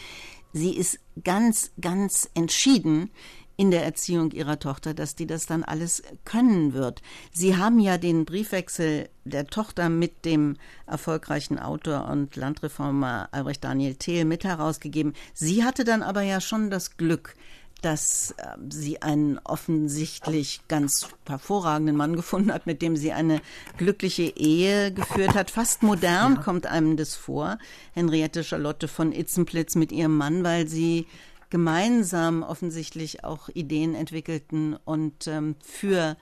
sie 0.54 0.76
ist 0.76 1.00
ganz, 1.24 1.72
ganz 1.82 2.30
entschieden 2.34 3.10
in 3.58 3.72
der 3.72 3.86
Erziehung 3.86 4.32
ihrer 4.32 4.60
Tochter, 4.60 4.94
dass 4.94 5.16
die 5.16 5.28
das 5.28 5.46
dann 5.46 5.64
alles 5.64 6.04
können 6.26 6.74
wird. 6.74 7.02
Sie 7.32 7.58
haben 7.58 7.80
ja 7.80 7.98
den 7.98 8.26
Briefwechsel 8.26 9.10
der 9.24 9.48
Tochter 9.48 9.90
mit 9.90 10.26
dem 10.26 10.58
erfolgreichen 10.86 11.58
Autor 11.58 12.08
und 12.10 12.36
Landreformer 12.36 13.30
Albrecht 13.32 13.64
Daniel 13.64 13.96
Thiel 13.96 14.26
mit 14.26 14.44
herausgegeben. 14.44 15.14
Sie 15.34 15.64
hatte 15.64 15.84
dann 15.84 16.04
aber 16.04 16.22
ja 16.22 16.42
schon 16.42 16.70
das 16.70 16.98
Glück, 16.98 17.36
dass 17.82 18.32
äh, 18.38 18.58
sie 18.70 19.02
einen 19.02 19.40
offensichtlich 19.44 20.62
ganz 20.68 21.08
hervorragenden 21.28 21.96
Mann 21.96 22.16
gefunden 22.16 22.52
hat, 22.52 22.66
mit 22.66 22.82
dem 22.82 22.98
sie 22.98 23.12
eine 23.12 23.42
glückliche 23.78 24.24
Ehe 24.24 24.92
geführt 24.92 25.36
hat. 25.36 25.52
Fast 25.52 25.84
modern 25.84 26.36
ja. 26.36 26.42
kommt 26.42 26.66
einem 26.66 26.98
das 26.98 27.16
vor. 27.16 27.60
Henriette 27.94 28.44
Charlotte 28.44 28.88
von 28.88 29.12
Itzenplitz 29.12 29.76
mit 29.76 29.92
ihrem 29.92 30.18
Mann, 30.18 30.44
weil 30.44 30.68
sie 30.68 31.06
gemeinsam 31.50 32.44
offensichtlich 32.44 33.24
auch 33.24 33.50
Ideen 33.50 33.96
entwickelten 33.96 34.76
und 34.86 35.28
ähm, 35.28 35.56
für 35.62 36.18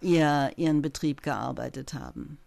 ihr, 0.00 0.52
ihren 0.56 0.82
Betrieb 0.82 1.22
gearbeitet 1.22 1.94
haben. 1.94 2.38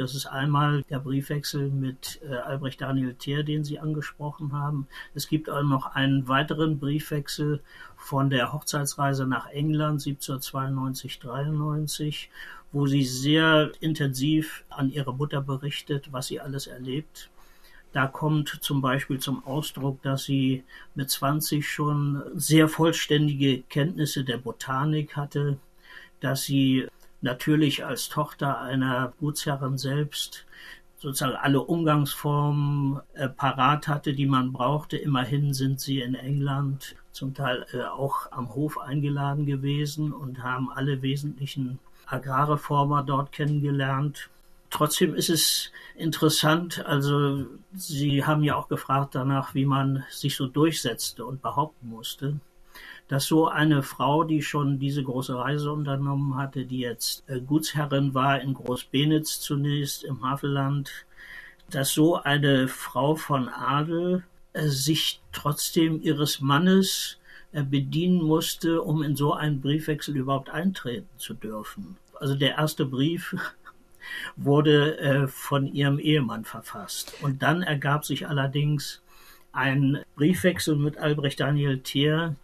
Das 0.00 0.14
ist 0.14 0.26
einmal 0.26 0.82
der 0.84 0.98
Briefwechsel 0.98 1.68
mit 1.68 2.20
äh, 2.26 2.34
Albrecht 2.34 2.80
Daniel 2.80 3.12
Thier, 3.12 3.42
den 3.42 3.64
Sie 3.64 3.78
angesprochen 3.78 4.54
haben. 4.54 4.86
Es 5.14 5.28
gibt 5.28 5.50
auch 5.50 5.62
noch 5.62 5.94
einen 5.94 6.26
weiteren 6.26 6.78
Briefwechsel 6.78 7.60
von 7.98 8.30
der 8.30 8.54
Hochzeitsreise 8.54 9.26
nach 9.26 9.50
England 9.50 10.00
1792-93, 10.00 12.28
wo 12.72 12.86
sie 12.86 13.04
sehr 13.04 13.72
intensiv 13.80 14.64
an 14.70 14.90
ihre 14.90 15.12
Mutter 15.12 15.42
berichtet, 15.42 16.10
was 16.12 16.28
sie 16.28 16.40
alles 16.40 16.66
erlebt. 16.66 17.28
Da 17.92 18.06
kommt 18.06 18.58
zum 18.60 18.80
Beispiel 18.80 19.18
zum 19.18 19.44
Ausdruck, 19.44 20.00
dass 20.02 20.24
sie 20.24 20.64
mit 20.94 21.10
20 21.10 21.68
schon 21.68 22.22
sehr 22.34 22.68
vollständige 22.68 23.62
Kenntnisse 23.62 24.24
der 24.24 24.38
Botanik 24.38 25.16
hatte, 25.16 25.58
dass 26.20 26.42
sie 26.42 26.86
natürlich 27.20 27.84
als 27.84 28.08
Tochter 28.08 28.60
einer 28.60 29.12
Gutsherrin 29.18 29.76
selbst 29.76 30.46
sozusagen 30.98 31.34
alle 31.34 31.62
Umgangsformen 31.62 33.00
äh, 33.14 33.28
parat 33.28 33.88
hatte, 33.88 34.12
die 34.12 34.26
man 34.26 34.52
brauchte. 34.52 34.98
Immerhin 34.98 35.54
sind 35.54 35.80
sie 35.80 36.00
in 36.00 36.14
England 36.14 36.94
zum 37.10 37.34
Teil 37.34 37.66
äh, 37.72 37.82
auch 37.84 38.30
am 38.32 38.54
Hof 38.54 38.78
eingeladen 38.78 39.46
gewesen 39.46 40.12
und 40.12 40.42
haben 40.42 40.70
alle 40.70 41.00
wesentlichen 41.02 41.78
Agrarreformer 42.06 43.02
dort 43.02 43.32
kennengelernt. 43.32 44.28
Trotzdem 44.70 45.14
ist 45.14 45.30
es 45.30 45.72
interessant, 45.96 46.84
also 46.86 47.44
Sie 47.74 48.24
haben 48.24 48.42
ja 48.42 48.56
auch 48.56 48.68
gefragt 48.68 49.14
danach, 49.14 49.54
wie 49.54 49.66
man 49.66 50.04
sich 50.10 50.36
so 50.36 50.46
durchsetzte 50.46 51.24
und 51.24 51.42
behaupten 51.42 51.88
musste 51.88 52.40
dass 53.10 53.26
so 53.26 53.48
eine 53.48 53.82
Frau, 53.82 54.22
die 54.22 54.40
schon 54.40 54.78
diese 54.78 55.02
große 55.02 55.36
Reise 55.36 55.72
unternommen 55.72 56.36
hatte, 56.36 56.64
die 56.64 56.78
jetzt 56.78 57.24
äh, 57.28 57.40
Gutsherrin 57.40 58.14
war 58.14 58.40
in 58.40 58.54
Großbenitz 58.54 59.40
zunächst 59.40 60.04
im 60.04 60.22
Havelland, 60.22 60.92
dass 61.68 61.92
so 61.92 62.22
eine 62.22 62.68
Frau 62.68 63.16
von 63.16 63.48
Adel 63.48 64.22
äh, 64.52 64.68
sich 64.68 65.20
trotzdem 65.32 66.00
ihres 66.00 66.40
Mannes 66.40 67.18
äh, 67.50 67.64
bedienen 67.64 68.22
musste, 68.22 68.80
um 68.80 69.02
in 69.02 69.16
so 69.16 69.34
einen 69.34 69.60
Briefwechsel 69.60 70.16
überhaupt 70.16 70.48
eintreten 70.48 71.08
zu 71.18 71.34
dürfen. 71.34 71.96
Also 72.20 72.36
der 72.36 72.58
erste 72.58 72.86
Brief 72.86 73.34
wurde 74.36 74.98
äh, 74.98 75.26
von 75.26 75.66
ihrem 75.66 75.98
Ehemann 75.98 76.44
verfasst. 76.44 77.14
Und 77.22 77.42
dann 77.42 77.62
ergab 77.62 78.04
sich 78.04 78.28
allerdings 78.28 79.02
ein 79.52 79.98
Briefwechsel 80.16 80.76
mit 80.76 80.98
Albrecht 80.98 81.40
Daniel 81.40 81.80
Thier, 81.80 82.36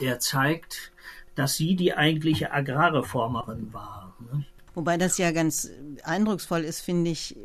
der 0.00 0.18
zeigt, 0.20 0.92
dass 1.34 1.56
sie 1.56 1.76
die 1.76 1.94
eigentliche 1.94 2.52
Agrarreformerin 2.52 3.72
war. 3.72 4.14
Ne? 4.20 4.44
Wobei 4.74 4.96
das 4.96 5.18
ja 5.18 5.30
ganz 5.30 5.70
eindrucksvoll 6.02 6.62
ist, 6.62 6.80
finde 6.80 7.10
ich, 7.10 7.36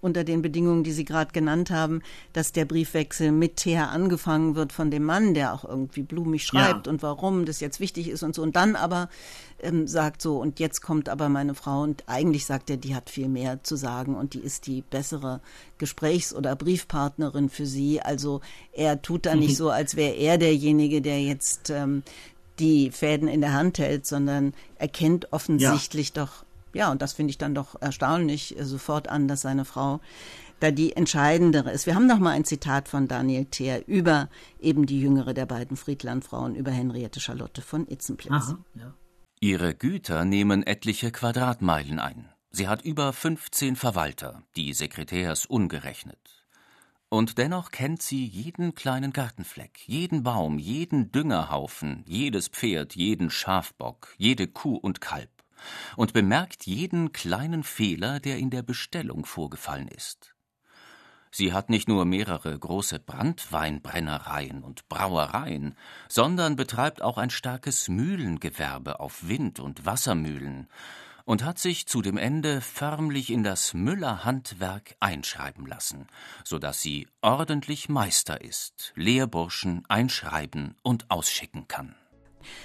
unter 0.00 0.24
den 0.24 0.42
Bedingungen, 0.42 0.84
die 0.84 0.92
Sie 0.92 1.04
gerade 1.04 1.32
genannt 1.32 1.70
haben, 1.70 2.02
dass 2.32 2.52
der 2.52 2.64
Briefwechsel 2.64 3.32
mit 3.32 3.56
Thea 3.56 3.88
angefangen 3.88 4.54
wird 4.54 4.72
von 4.72 4.90
dem 4.90 5.04
Mann, 5.04 5.34
der 5.34 5.54
auch 5.54 5.64
irgendwie 5.64 6.02
blumig 6.02 6.44
schreibt 6.44 6.86
ja. 6.86 6.92
und 6.92 7.02
warum 7.02 7.44
das 7.44 7.60
jetzt 7.60 7.80
wichtig 7.80 8.08
ist 8.08 8.22
und 8.22 8.34
so. 8.34 8.42
Und 8.42 8.56
dann 8.56 8.76
aber 8.76 9.08
ähm, 9.62 9.86
sagt 9.86 10.22
so, 10.22 10.38
und 10.38 10.58
jetzt 10.58 10.80
kommt 10.80 11.08
aber 11.08 11.28
meine 11.28 11.54
Frau 11.54 11.82
und 11.82 12.04
eigentlich 12.06 12.46
sagt 12.46 12.70
er, 12.70 12.76
die 12.76 12.94
hat 12.94 13.10
viel 13.10 13.28
mehr 13.28 13.62
zu 13.62 13.76
sagen 13.76 14.16
und 14.16 14.34
die 14.34 14.40
ist 14.40 14.66
die 14.66 14.82
bessere 14.82 15.40
Gesprächs- 15.78 16.34
oder 16.34 16.56
Briefpartnerin 16.56 17.48
für 17.48 17.66
sie. 17.66 18.00
Also 18.00 18.40
er 18.72 19.02
tut 19.02 19.26
da 19.26 19.34
nicht 19.34 19.50
mhm. 19.50 19.56
so, 19.56 19.70
als 19.70 19.96
wäre 19.96 20.14
er 20.14 20.38
derjenige, 20.38 21.02
der 21.02 21.22
jetzt 21.22 21.70
ähm, 21.70 22.02
die 22.58 22.90
Fäden 22.90 23.28
in 23.28 23.40
der 23.40 23.52
Hand 23.52 23.78
hält, 23.78 24.06
sondern 24.06 24.54
erkennt 24.76 25.32
offensichtlich 25.32 26.12
ja. 26.14 26.24
doch 26.24 26.44
ja, 26.72 26.90
und 26.90 27.02
das 27.02 27.12
finde 27.12 27.30
ich 27.30 27.38
dann 27.38 27.54
doch 27.54 27.80
erstaunlich 27.80 28.58
äh, 28.58 28.64
sofort 28.64 29.08
an, 29.08 29.28
dass 29.28 29.42
seine 29.42 29.64
Frau 29.64 30.00
da 30.60 30.70
die 30.70 30.94
entscheidendere 30.94 31.70
ist. 31.72 31.86
Wir 31.86 31.94
haben 31.94 32.06
noch 32.06 32.18
mal 32.18 32.30
ein 32.30 32.44
Zitat 32.44 32.88
von 32.88 33.08
Daniel 33.08 33.46
Theer 33.46 33.88
über 33.88 34.28
eben 34.60 34.86
die 34.86 35.00
jüngere 35.00 35.34
der 35.34 35.46
beiden 35.46 35.76
Friedlandfrauen, 35.76 36.54
über 36.54 36.70
Henriette 36.70 37.18
Charlotte 37.18 37.62
von 37.62 37.88
Itzenplitz. 37.88 38.32
Aha, 38.32 38.58
ja. 38.74 38.94
Ihre 39.40 39.74
Güter 39.74 40.26
nehmen 40.26 40.62
etliche 40.62 41.10
Quadratmeilen 41.10 41.98
ein. 41.98 42.28
Sie 42.50 42.68
hat 42.68 42.82
über 42.82 43.12
15 43.12 43.74
Verwalter, 43.74 44.42
die 44.56 44.74
Sekretärs 44.74 45.46
ungerechnet. 45.46 46.18
Und 47.08 47.38
dennoch 47.38 47.70
kennt 47.70 48.02
sie 48.02 48.24
jeden 48.24 48.74
kleinen 48.74 49.12
Gartenfleck, 49.12 49.80
jeden 49.88 50.22
Baum, 50.22 50.58
jeden 50.58 51.10
Düngerhaufen, 51.10 52.04
jedes 52.06 52.48
Pferd, 52.48 52.94
jeden 52.94 53.30
Schafbock, 53.30 54.14
jede 54.18 54.46
Kuh 54.46 54.76
und 54.76 55.00
Kalb 55.00 55.39
und 55.96 56.12
bemerkt 56.12 56.66
jeden 56.66 57.12
kleinen 57.12 57.62
Fehler, 57.62 58.20
der 58.20 58.38
in 58.38 58.50
der 58.50 58.62
Bestellung 58.62 59.24
vorgefallen 59.24 59.88
ist. 59.88 60.34
Sie 61.32 61.52
hat 61.52 61.70
nicht 61.70 61.88
nur 61.88 62.04
mehrere 62.04 62.58
große 62.58 62.98
Brandweinbrennereien 62.98 64.64
und 64.64 64.88
Brauereien, 64.88 65.76
sondern 66.08 66.56
betreibt 66.56 67.02
auch 67.02 67.18
ein 67.18 67.30
starkes 67.30 67.88
Mühlengewerbe 67.88 68.98
auf 68.98 69.28
Wind- 69.28 69.60
und 69.60 69.86
Wassermühlen 69.86 70.68
und 71.24 71.44
hat 71.44 71.60
sich 71.60 71.86
zu 71.86 72.02
dem 72.02 72.16
Ende 72.16 72.60
förmlich 72.60 73.30
in 73.30 73.44
das 73.44 73.74
Müllerhandwerk 73.74 74.96
einschreiben 74.98 75.66
lassen, 75.66 76.08
so 76.42 76.58
dass 76.58 76.80
sie 76.80 77.06
ordentlich 77.22 77.88
Meister 77.88 78.40
ist, 78.40 78.92
Lehrburschen 78.96 79.84
einschreiben 79.88 80.74
und 80.82 81.08
ausschicken 81.12 81.68
kann. 81.68 81.94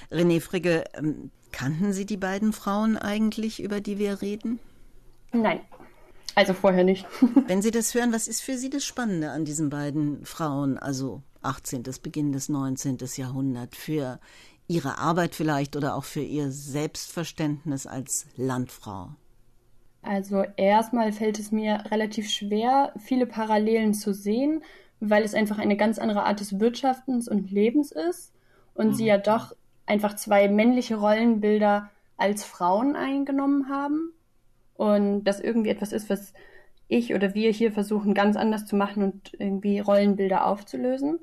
René 0.10 0.42
Frigge, 0.42 0.86
ähm, 0.96 1.30
kannten 1.56 1.94
Sie 1.94 2.06
die 2.06 2.18
beiden 2.18 2.52
Frauen 2.52 2.98
eigentlich, 2.98 3.64
über 3.64 3.80
die 3.80 3.98
wir 3.98 4.22
reden? 4.22 4.60
Nein. 5.32 5.62
Also 6.36 6.54
vorher 6.54 6.84
nicht. 6.84 7.08
Wenn 7.48 7.62
Sie 7.62 7.72
das 7.72 7.94
hören, 7.96 8.12
was 8.12 8.28
ist 8.28 8.42
für 8.42 8.58
Sie 8.58 8.70
das 8.70 8.84
Spannende 8.84 9.32
an 9.32 9.46
diesen 9.46 9.70
beiden 9.70 10.26
Frauen, 10.26 10.78
also 10.78 11.22
18. 11.44 11.84
Beginn 12.04 12.34
des 12.34 12.50
19. 12.50 12.98
Jahrhundert, 13.16 13.74
für 13.74 14.20
Ihre 14.68 14.98
Arbeit 14.98 15.34
vielleicht 15.34 15.78
oder 15.78 15.96
auch 15.96 16.04
für 16.04 16.22
Ihr 16.22 16.52
Selbstverständnis 16.52 17.88
als 17.88 18.26
Landfrau? 18.36 19.12
Also 20.02 20.44
erstmal 20.58 21.14
fällt 21.14 21.40
es 21.40 21.54
mir 21.54 21.86
relativ 21.90 22.30
schwer, 22.30 22.92
viele 22.98 23.26
Parallelen 23.26 23.94
zu 23.94 24.14
sehen, 24.14 24.62
weil 25.00 25.24
es 25.24 25.34
einfach 25.34 25.58
eine 25.58 25.78
ganz 25.78 26.00
andere 26.00 26.24
Art 26.24 26.42
des 26.42 26.60
Wirtschaftens 26.60 27.30
und 27.30 27.50
Lebens 27.50 27.94
ist 27.94 28.34
und 28.74 28.88
mhm. 28.88 28.94
sie 28.94 29.06
ja 29.06 29.18
doch 29.18 29.56
einfach 29.86 30.16
zwei 30.16 30.48
männliche 30.48 30.96
Rollenbilder 30.96 31.90
als 32.18 32.44
Frauen 32.44 32.96
eingenommen 32.96 33.70
haben 33.70 34.14
und 34.76 35.24
das 35.24 35.40
irgendwie 35.40 35.70
etwas 35.70 35.92
ist, 35.92 36.10
was 36.10 36.34
ich 36.88 37.14
oder 37.14 37.34
wir 37.34 37.52
hier 37.52 37.72
versuchen 37.72 38.14
ganz 38.14 38.36
anders 38.36 38.66
zu 38.66 38.76
machen 38.76 39.04
und 39.04 39.32
irgendwie 39.40 39.80
Rollenbilder 39.80 40.46
aufzulösen. 40.46 41.20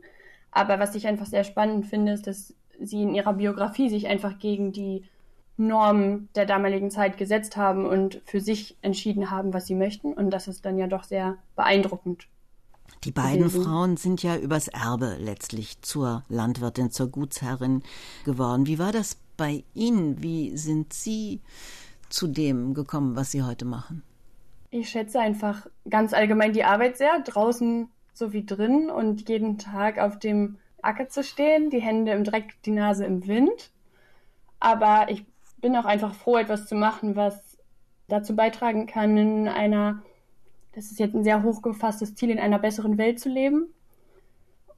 Aber 0.50 0.78
was 0.78 0.94
ich 0.94 1.06
einfach 1.06 1.26
sehr 1.26 1.44
spannend 1.44 1.86
finde, 1.86 2.12
ist, 2.12 2.26
dass 2.26 2.54
sie 2.80 3.02
in 3.02 3.14
ihrer 3.14 3.34
Biografie 3.34 3.88
sich 3.88 4.08
einfach 4.08 4.38
gegen 4.38 4.72
die 4.72 5.04
Normen 5.56 6.28
der 6.34 6.46
damaligen 6.46 6.90
Zeit 6.90 7.16
gesetzt 7.16 7.56
haben 7.56 7.86
und 7.86 8.20
für 8.24 8.40
sich 8.40 8.76
entschieden 8.82 9.30
haben, 9.30 9.54
was 9.54 9.66
sie 9.66 9.74
möchten. 9.74 10.12
Und 10.12 10.30
das 10.30 10.48
ist 10.48 10.64
dann 10.64 10.78
ja 10.78 10.86
doch 10.86 11.04
sehr 11.04 11.36
beeindruckend. 11.56 12.26
Die 13.04 13.10
beiden 13.12 13.44
gewesen. 13.44 13.64
Frauen 13.64 13.96
sind 13.96 14.22
ja 14.22 14.36
übers 14.36 14.68
Erbe 14.68 15.16
letztlich 15.18 15.80
zur 15.82 16.24
Landwirtin, 16.28 16.90
zur 16.90 17.08
Gutsherrin 17.08 17.82
geworden. 18.24 18.66
Wie 18.66 18.78
war 18.78 18.92
das 18.92 19.16
bei 19.36 19.64
Ihnen? 19.74 20.22
Wie 20.22 20.56
sind 20.56 20.92
Sie 20.92 21.40
zu 22.08 22.26
dem 22.26 22.74
gekommen, 22.74 23.16
was 23.16 23.30
Sie 23.30 23.42
heute 23.42 23.64
machen? 23.64 24.02
Ich 24.70 24.88
schätze 24.88 25.20
einfach 25.20 25.66
ganz 25.88 26.14
allgemein 26.14 26.52
die 26.52 26.64
Arbeit 26.64 26.96
sehr, 26.96 27.20
draußen 27.20 27.88
sowie 28.14 28.44
drin 28.46 28.90
und 28.90 29.28
jeden 29.28 29.58
Tag 29.58 29.98
auf 29.98 30.18
dem 30.18 30.58
Acker 30.82 31.08
zu 31.08 31.22
stehen, 31.22 31.70
die 31.70 31.80
Hände 31.80 32.12
im 32.12 32.24
Dreck, 32.24 32.54
die 32.64 32.70
Nase 32.70 33.04
im 33.04 33.26
Wind. 33.26 33.70
Aber 34.60 35.06
ich 35.10 35.24
bin 35.60 35.76
auch 35.76 35.84
einfach 35.84 36.14
froh, 36.14 36.36
etwas 36.36 36.66
zu 36.66 36.74
machen, 36.74 37.16
was 37.16 37.58
dazu 38.08 38.36
beitragen 38.36 38.86
kann, 38.86 39.16
in 39.16 39.48
einer, 39.48 40.02
das 40.74 40.90
ist 40.90 40.98
jetzt 40.98 41.14
ein 41.14 41.24
sehr 41.24 41.42
hochgefasstes 41.42 42.14
Ziel, 42.14 42.30
in 42.30 42.38
einer 42.38 42.58
besseren 42.58 42.98
Welt 42.98 43.20
zu 43.20 43.28
leben 43.28 43.66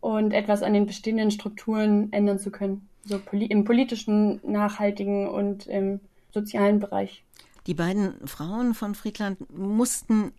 und 0.00 0.32
etwas 0.32 0.62
an 0.62 0.74
den 0.74 0.86
bestehenden 0.86 1.30
Strukturen 1.30 2.12
ändern 2.12 2.38
zu 2.38 2.50
können. 2.50 2.88
So 3.04 3.20
im 3.30 3.64
politischen, 3.64 4.40
nachhaltigen 4.42 5.28
und 5.28 5.66
im 5.66 6.00
sozialen 6.32 6.80
Bereich. 6.80 7.24
Die 7.66 7.74
beiden 7.74 8.26
Frauen 8.26 8.74
von 8.74 8.94
Friedland 8.94 9.38
mussten 9.56 10.32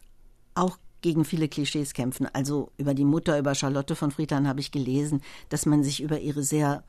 auch 0.55 0.77
gegen 1.01 1.25
viele 1.25 1.47
Klischees 1.47 1.93
kämpfen. 1.93 2.27
Also 2.33 2.71
über 2.77 2.93
die 2.93 3.05
Mutter, 3.05 3.37
über 3.37 3.55
Charlotte 3.55 3.95
von 3.95 4.11
Friedland 4.11 4.47
habe 4.47 4.59
ich 4.59 4.71
gelesen, 4.71 5.21
dass 5.49 5.65
man 5.65 5.83
sich 5.83 6.01
über 6.01 6.19
ihre 6.19 6.43
sehr 6.43 6.83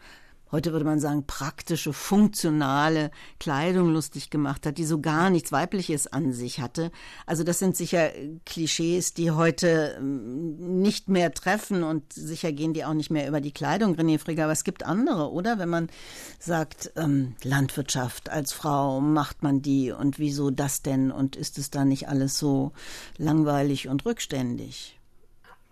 heute 0.52 0.72
würde 0.72 0.85
man 0.85 1.00
sagen, 1.00 1.26
praktische, 1.26 1.92
funktionale 1.92 3.11
Kleidung 3.40 3.90
lustig 3.90 4.30
gemacht 4.30 4.66
hat, 4.66 4.78
die 4.78 4.85
so 4.85 5.00
gar 5.00 5.30
nichts 5.30 5.52
Weibliches 5.52 6.06
an 6.06 6.32
sich 6.32 6.61
hatte. 6.61 6.90
Also 7.26 7.44
das 7.44 7.59
sind 7.59 7.76
sicher 7.76 8.11
Klischees, 8.44 9.14
die 9.14 9.30
heute 9.32 9.96
ähm, 9.98 10.80
nicht 10.80 11.09
mehr 11.09 11.32
treffen 11.32 11.82
und 11.82 12.12
sicher 12.12 12.52
gehen 12.52 12.72
die 12.72 12.85
auch 12.85 12.94
nicht 12.94 13.11
mehr 13.11 13.28
über 13.28 13.40
die 13.40 13.52
Kleidung, 13.52 13.96
René 13.96 14.18
Frigger. 14.18 14.44
Aber 14.44 14.52
es 14.52 14.64
gibt 14.64 14.85
andere, 14.85 15.32
oder? 15.32 15.59
Wenn 15.59 15.68
man 15.68 15.88
sagt, 16.38 16.92
ähm, 16.96 17.35
Landwirtschaft 17.42 18.30
als 18.30 18.52
Frau, 18.52 19.00
macht 19.00 19.42
man 19.42 19.62
die 19.62 19.90
und 19.90 20.18
wieso 20.18 20.50
das 20.50 20.82
denn? 20.82 21.11
Und 21.11 21.37
ist 21.37 21.59
es 21.59 21.70
da 21.70 21.85
nicht 21.85 22.09
alles 22.09 22.38
so 22.38 22.72
langweilig 23.18 23.88
und 23.88 24.04
rückständig? 24.06 24.98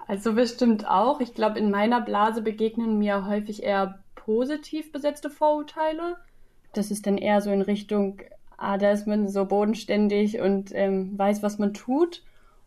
Also 0.06 0.34
bestimmt 0.34 0.86
auch. 0.86 1.20
Ich 1.20 1.34
glaube, 1.34 1.58
in 1.58 1.70
meiner 1.70 2.00
Blase 2.00 2.42
begegnen 2.42 2.98
mir 2.98 3.26
häufig 3.26 3.62
eher 3.62 4.03
positiv 4.24 4.92
besetzte 4.92 5.30
Vorurteile. 5.30 6.16
Das 6.72 6.90
ist 6.90 7.06
dann 7.06 7.18
eher 7.18 7.40
so 7.40 7.50
in 7.50 7.62
Richtung, 7.62 8.20
ah, 8.56 8.78
da 8.78 8.90
ist 8.90 9.06
man 9.06 9.28
so 9.28 9.44
bodenständig 9.44 10.40
und 10.40 10.74
ähm, 10.74 11.18
weiß, 11.18 11.42
was 11.42 11.58
man 11.58 11.74
tut. 11.74 12.22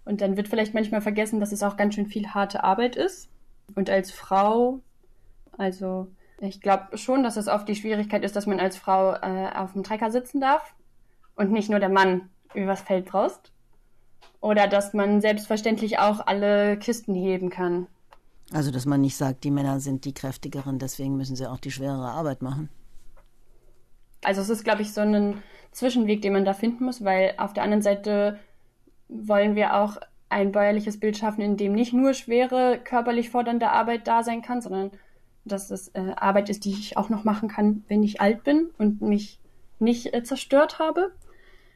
Und 0.06 0.22
dann 0.22 0.38
wird 0.38 0.48
vielleicht 0.48 0.74
manchmal 0.74 1.02
vergessen, 1.02 1.39
dass 1.39 1.52
es 1.52 1.63
auch 1.63 1.76
ganz 1.76 1.96
schön 1.96 2.06
viel 2.06 2.28
harte 2.30 2.63
Arbeit 2.63 2.96
ist. 2.96 3.30
Und 3.76 3.89
als 3.89 4.12
Frau, 4.12 4.80
also 5.58 6.08
ich 6.39 6.62
glaube 6.62 6.98
schon, 6.98 7.24
dass 7.24 7.36
es 7.36 7.48
oft 7.48 7.67
die 7.67 7.76
Schwierigkeit 7.76 8.24
ist, 8.24 8.36
dass 8.36 8.46
man 8.46 8.60
als 8.60 8.78
Frau 8.78 9.13
äh, 9.13 9.50
auf 9.54 9.74
dem 9.74 9.84
Trecker 9.84 10.12
sitzen 10.12 10.39
darf 10.39 10.76
und 11.36 11.52
nicht 11.52 11.70
nur 11.70 11.80
der 11.80 11.89
Mann 11.89 12.30
übers 12.54 12.82
Feld 12.82 13.06
braust. 13.06 13.52
Oder 14.39 14.67
dass 14.67 14.93
man 14.93 15.20
selbstverständlich 15.20 16.00
auch 16.00 16.26
alle 16.26 16.78
Kisten 16.78 17.15
heben 17.15 17.50
kann. 17.50 17.88
Also, 18.54 18.72
dass 18.72 18.86
man 18.86 19.02
nicht 19.02 19.18
sagt, 19.18 19.44
die 19.44 19.52
Männer 19.52 19.80
sind 19.80 20.06
die 20.06 20.14
kräftigeren, 20.14 20.80
deswegen 20.80 21.18
müssen 21.18 21.36
sie 21.36 21.50
auch 21.50 21.60
die 21.60 21.72
schwerere 21.72 22.10
Arbeit 22.10 22.42
machen. 22.42 22.70
Also 24.24 24.42
es 24.42 24.50
ist, 24.50 24.64
glaube 24.64 24.82
ich, 24.82 24.94
so 24.94 25.02
ein 25.02 25.42
Zwischenweg, 25.72 26.22
den 26.22 26.34
man 26.34 26.46
da 26.46 26.54
finden 26.54 26.86
muss, 26.86 27.04
weil 27.04 27.34
auf 27.38 27.54
der 27.54 27.64
anderen 27.64 27.82
Seite 27.84 28.40
wollen 29.10 29.56
wir 29.56 29.76
auch 29.76 29.98
ein 30.30 30.52
bäuerliches 30.52 31.00
Bild 31.00 31.18
schaffen, 31.18 31.42
in 31.42 31.58
dem 31.58 31.74
nicht 31.74 31.94
nur 31.94 32.14
schwere, 32.14 32.80
körperlich 32.84 33.30
fordernde 33.30 33.70
Arbeit 33.70 34.08
da 34.08 34.24
sein 34.24 34.42
kann, 34.42 34.62
sondern 34.62 34.92
dass 35.46 35.72
es 35.72 35.90
äh, 35.90 36.12
Arbeit 36.18 36.50
ist, 36.50 36.66
die 36.66 36.72
ich 36.72 36.98
auch 36.98 37.10
noch 37.10 37.24
machen 37.24 37.48
kann, 37.48 37.84
wenn 37.88 38.04
ich 38.04 38.20
alt 38.20 38.44
bin 38.44 38.70
und 38.78 39.02
mich 39.02 39.40
nicht 39.80 40.14
äh, 40.14 40.24
zerstört 40.24 40.80
habe. 40.80 41.14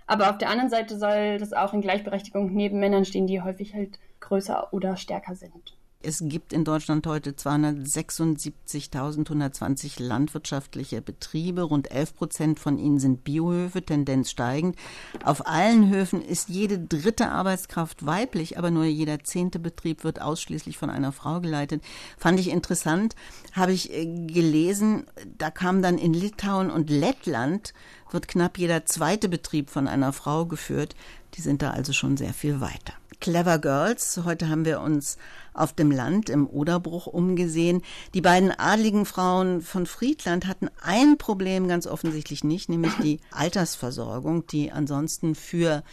Aber 0.08 0.30
auf 0.30 0.38
der 0.38 0.50
anderen 0.50 0.70
Seite 0.70 0.98
soll 0.98 1.38
das 1.38 1.54
auch 1.54 1.74
in 1.74 1.80
Gleichberechtigung 1.80 2.52
neben 2.54 2.80
Männern 2.80 3.06
stehen, 3.06 3.28
die 3.28 3.42
häufig 3.42 3.74
halt 3.74 4.00
größer 4.20 4.74
oder 4.74 4.98
stärker 4.98 5.36
sind. 5.36 5.78
Es 6.04 6.24
gibt 6.26 6.52
in 6.52 6.66
Deutschland 6.66 7.06
heute 7.06 7.30
276.120 7.32 10.02
landwirtschaftliche 10.02 11.00
Betriebe. 11.02 11.62
Rund 11.62 11.92
11 11.92 12.16
Prozent 12.16 12.60
von 12.60 12.80
ihnen 12.80 12.98
sind 13.00 13.24
Biohöfe, 13.24 13.84
Tendenz 13.84 14.32
steigend. 14.32 14.76
Auf 15.24 15.46
allen 15.46 15.92
Höfen 15.92 16.24
ist 16.24 16.50
jede 16.50 16.80
dritte 16.80 17.30
Arbeitskraft 17.30 18.04
weiblich, 18.06 18.58
aber 18.58 18.72
nur 18.72 18.86
jeder 18.86 19.24
zehnte 19.24 19.60
Betrieb 19.60 20.04
wird 20.04 20.20
ausschließlich 20.22 20.76
von 20.78 20.90
einer 20.90 21.12
Frau 21.12 21.40
geleitet. 21.40 21.84
Fand 22.18 22.40
ich 22.40 22.50
interessant, 22.50 23.16
habe 23.52 23.74
ich 23.74 23.94
äh, 23.94 24.06
gelesen. 24.06 25.06
Da 25.38 25.52
kam 25.52 25.84
dann 25.84 26.00
in 26.00 26.16
Litauen 26.16 26.72
und 26.72 26.90
Lettland 26.90 27.76
wird 28.10 28.28
knapp 28.28 28.58
jeder 28.58 28.88
zweite 28.88 29.30
Betrieb 29.30 29.70
von 29.70 29.88
einer 29.88 30.14
Frau 30.14 30.48
geführt. 30.48 30.96
Die 31.36 31.42
sind 31.42 31.62
da 31.62 31.70
also 31.72 31.94
schon 31.94 32.18
sehr 32.18 32.34
viel 32.34 32.60
weiter. 32.60 32.94
Clever 33.22 33.60
Girls. 33.60 34.20
Heute 34.26 34.50
haben 34.50 34.66
wir 34.66 34.82
uns 34.82 35.18
auf 35.54 35.74
dem 35.74 35.92
Land 35.92 36.30
im 36.30 36.48
Oderbruch 36.48 37.08
umgesehen. 37.08 37.82
Die 38.14 38.22
beiden 38.22 38.52
adligen 38.52 39.06
Frauen 39.06 39.62
von 39.62 39.86
Friedland 39.86 40.48
hatten 40.48 40.70
ein 40.82 41.18
Problem 41.18 41.68
ganz 41.68 41.88
offensichtlich 41.88 42.44
nicht, 42.44 42.70
nämlich 42.70 42.94
die 43.02 43.20
Altersversorgung, 43.32 44.48
die 44.48 44.72
ansonsten 44.72 45.36
für 45.36 45.84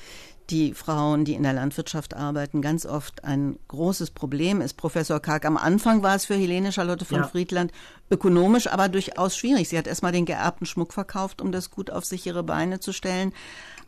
die 0.50 0.72
Frauen, 0.72 1.24
die 1.24 1.34
in 1.34 1.42
der 1.42 1.52
Landwirtschaft 1.52 2.14
arbeiten, 2.14 2.62
ganz 2.62 2.86
oft 2.86 3.24
ein 3.24 3.58
großes 3.68 4.10
Problem 4.10 4.60
ist. 4.60 4.74
Professor 4.74 5.20
Karg, 5.20 5.44
am 5.44 5.56
Anfang 5.56 6.02
war 6.02 6.16
es 6.16 6.24
für 6.24 6.34
Helene 6.34 6.72
Charlotte 6.72 7.04
von 7.04 7.18
ja. 7.20 7.28
Friedland 7.28 7.72
ökonomisch, 8.10 8.66
aber 8.66 8.88
durchaus 8.88 9.36
schwierig. 9.36 9.68
Sie 9.68 9.76
hat 9.76 9.86
erstmal 9.86 10.12
den 10.12 10.24
geerbten 10.24 10.66
Schmuck 10.66 10.94
verkauft, 10.94 11.42
um 11.42 11.52
das 11.52 11.70
gut 11.70 11.90
auf 11.90 12.04
sichere 12.04 12.42
Beine 12.42 12.80
zu 12.80 12.92
stellen. 12.92 13.32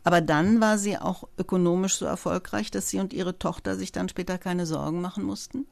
Aber 0.03 0.21
dann 0.21 0.61
war 0.61 0.77
sie 0.77 0.97
auch 0.97 1.27
ökonomisch 1.37 1.95
so 1.95 2.05
erfolgreich, 2.05 2.71
dass 2.71 2.89
sie 2.89 2.99
und 2.99 3.13
ihre 3.13 3.37
Tochter 3.37 3.75
sich 3.75 3.91
dann 3.91 4.09
später 4.09 4.37
keine 4.37 4.65
Sorgen 4.65 5.01
machen 5.01 5.23
mussten? 5.23 5.67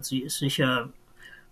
Sie 0.00 0.20
ist 0.20 0.38
sicher 0.38 0.90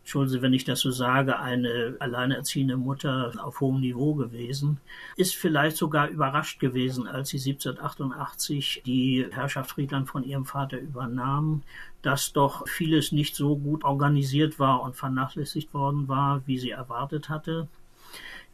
Schulze, 0.08 0.40
wenn 0.40 0.54
ich 0.54 0.64
das 0.64 0.80
so 0.80 0.90
sage, 0.90 1.38
eine 1.38 1.96
alleinerziehende 1.98 2.78
Mutter 2.78 3.32
auf 3.42 3.60
hohem 3.60 3.80
Niveau 3.80 4.14
gewesen, 4.14 4.80
ist 5.16 5.36
vielleicht 5.36 5.76
sogar 5.76 6.08
überrascht 6.08 6.60
gewesen, 6.60 7.06
als 7.06 7.28
sie 7.28 7.36
1788 7.36 8.82
die 8.86 9.26
Herrschaft 9.30 9.70
Friedland 9.70 10.08
von 10.08 10.24
ihrem 10.24 10.46
Vater 10.46 10.78
übernahm, 10.78 11.62
dass 12.00 12.32
doch 12.32 12.66
vieles 12.66 13.12
nicht 13.12 13.36
so 13.36 13.56
gut 13.56 13.84
organisiert 13.84 14.58
war 14.58 14.80
und 14.82 14.96
vernachlässigt 14.96 15.74
worden 15.74 16.08
war, 16.08 16.40
wie 16.46 16.58
sie 16.58 16.70
erwartet 16.70 17.28
hatte. 17.28 17.68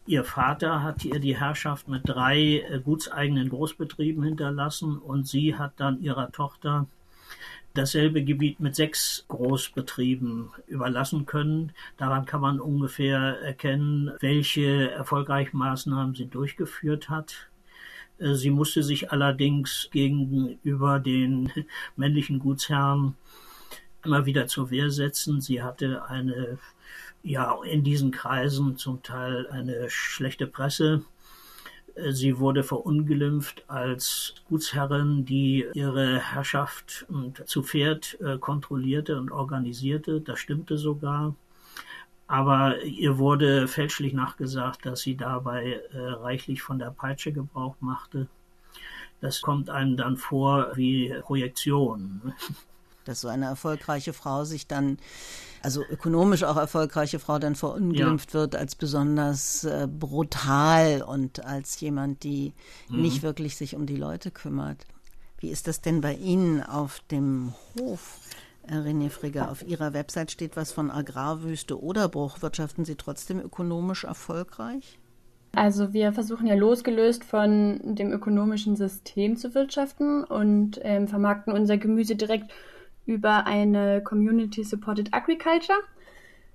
Ihr 0.07 0.25
Vater 0.25 0.83
hat 0.83 1.05
ihr 1.05 1.19
die 1.19 1.39
Herrschaft 1.39 1.89
mit 1.89 2.03
drei 2.05 2.81
gutseigenen 2.85 3.49
Großbetrieben 3.49 4.23
hinterlassen 4.23 4.99
und 4.99 5.27
sie 5.27 5.57
hat 5.57 5.73
dann 5.79 6.01
ihrer 6.01 6.31
Tochter 6.31 6.87
dasselbe 7.75 8.23
Gebiet 8.23 8.61
mit 8.61 8.77
sechs 8.77 9.25
Großbetrieben 9.29 10.51
überlassen 10.67 11.27
können. 11.27 11.73
Daran 11.97 12.25
kann 12.25 12.41
man 12.41 12.61
ungefähr 12.61 13.41
erkennen, 13.43 14.13
welche 14.21 14.91
erfolgreichen 14.93 15.59
Maßnahmen 15.59 16.15
sie 16.15 16.27
durchgeführt 16.27 17.09
hat. 17.09 17.49
Äh, 18.19 18.35
sie 18.35 18.51
musste 18.51 18.83
sich 18.83 19.11
allerdings 19.11 19.89
gegenüber 19.91 21.01
den 21.01 21.51
männlichen 21.97 22.39
Gutsherren 22.39 23.17
immer 24.05 24.25
wieder 24.27 24.47
zur 24.47 24.71
Wehr 24.71 24.91
setzen. 24.91 25.41
Sie 25.41 25.63
hatte 25.63 26.05
eine, 26.07 26.59
ja, 27.25 27.59
in 27.65 27.83
diesen 27.83 28.11
Kreisen 28.11 28.77
zum 28.77 29.03
Teil 29.03 29.49
eine 29.49 29.89
schlechte 29.89 30.47
Presse. 30.47 31.03
Äh, 31.95 32.13
sie 32.13 32.39
wurde 32.39 32.63
verunglimpft 32.63 33.65
als 33.67 34.35
Gutsherrin, 34.49 35.25
die 35.25 35.67
ihre 35.73 36.21
Herrschaft 36.21 37.07
zu 37.47 37.63
Pferd 37.63 38.19
äh, 38.21 38.39
kontrollierte 38.39 39.19
und 39.19 39.33
organisierte. 39.33 40.21
Das 40.21 40.39
stimmte 40.39 40.77
sogar. 40.79 41.35
Aber 42.27 42.83
ihr 42.83 43.19
wurde 43.19 43.69
fälschlich 43.69 44.13
nachgesagt, 44.13 44.87
dass 44.87 45.01
sie 45.01 45.17
dabei 45.17 45.81
äh, 45.93 45.99
reichlich 45.99 46.63
von 46.63 46.79
der 46.79 46.91
Peitsche 46.91 47.33
Gebrauch 47.33 47.77
machte. 47.81 48.29
Das 49.21 49.41
kommt 49.41 49.71
einem 49.71 49.97
dann 49.97 50.19
vor 50.19 50.73
wie 50.75 51.15
Projektion. 51.23 52.35
Dass 53.05 53.21
so 53.21 53.29
eine 53.29 53.47
erfolgreiche 53.47 54.13
Frau 54.13 54.45
sich 54.45 54.67
dann 54.67 54.99
also 55.63 55.83
ökonomisch 55.83 56.45
auch 56.45 56.57
erfolgreiche 56.57 57.19
Frau 57.19 57.39
dann 57.39 57.55
verunglimpft 57.55 58.35
ja. 58.35 58.41
wird 58.41 58.55
als 58.55 58.75
besonders 58.75 59.65
äh, 59.65 59.89
brutal 59.89 61.03
und 61.03 61.45
als 61.45 61.81
jemand, 61.81 62.23
die 62.23 62.53
mhm. 62.89 63.01
nicht 63.01 63.23
wirklich 63.23 63.57
sich 63.57 63.75
um 63.75 63.87
die 63.87 63.97
Leute 63.97 64.31
kümmert. 64.31 64.85
Wie 65.39 65.49
ist 65.49 65.67
das 65.67 65.81
denn 65.81 66.01
bei 66.01 66.15
Ihnen 66.15 66.63
auf 66.63 67.01
dem 67.11 67.55
Hof? 67.79 68.19
René 68.67 69.11
Frigger, 69.11 69.51
auf 69.51 69.63
Ihrer 69.67 69.93
Website 69.93 70.31
steht 70.31 70.57
was 70.57 70.73
von 70.73 70.91
Agrarwüste 70.91 71.83
oder 71.83 72.09
Bruch. 72.09 72.41
Wirtschaften 72.41 72.85
Sie 72.85 72.95
trotzdem 72.95 73.41
ökonomisch 73.41 74.05
erfolgreich? 74.05 74.99
Also 75.55 75.93
wir 75.93 76.13
versuchen 76.13 76.47
ja 76.47 76.55
losgelöst 76.55 77.25
von 77.25 77.95
dem 77.95 78.11
ökonomischen 78.11 78.75
System 78.75 79.37
zu 79.37 79.55
wirtschaften 79.55 80.25
und 80.25 80.81
ähm, 80.83 81.07
vermarkten 81.09 81.53
unser 81.53 81.77
Gemüse 81.77 82.17
direkt 82.17 82.51
über 83.07 83.47
eine 83.47 84.03
Community 84.03 84.65
Supported 84.65 85.13
Agriculture. 85.13 85.79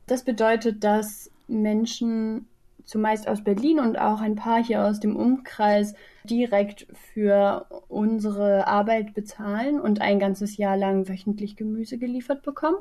Das 0.08 0.24
bedeutet, 0.24 0.84
dass 0.84 1.32
Menschen 1.48 2.48
zumeist 2.86 3.28
aus 3.28 3.44
Berlin 3.44 3.80
und 3.80 4.00
auch 4.00 4.20
ein 4.20 4.36
paar 4.36 4.64
hier 4.64 4.84
aus 4.84 5.00
dem 5.00 5.16
Umkreis 5.16 5.94
direkt 6.24 6.88
für 7.14 7.68
unsere 7.88 8.66
Arbeit 8.68 9.14
bezahlen 9.14 9.80
und 9.80 10.02
ein 10.02 10.20
ganzes 10.20 10.58
Jahr 10.58 10.76
lang 10.76 11.08
wöchentlich 11.08 11.56
Gemüse 11.56 12.00
geliefert 12.00 12.42
bekommen. 12.42 12.78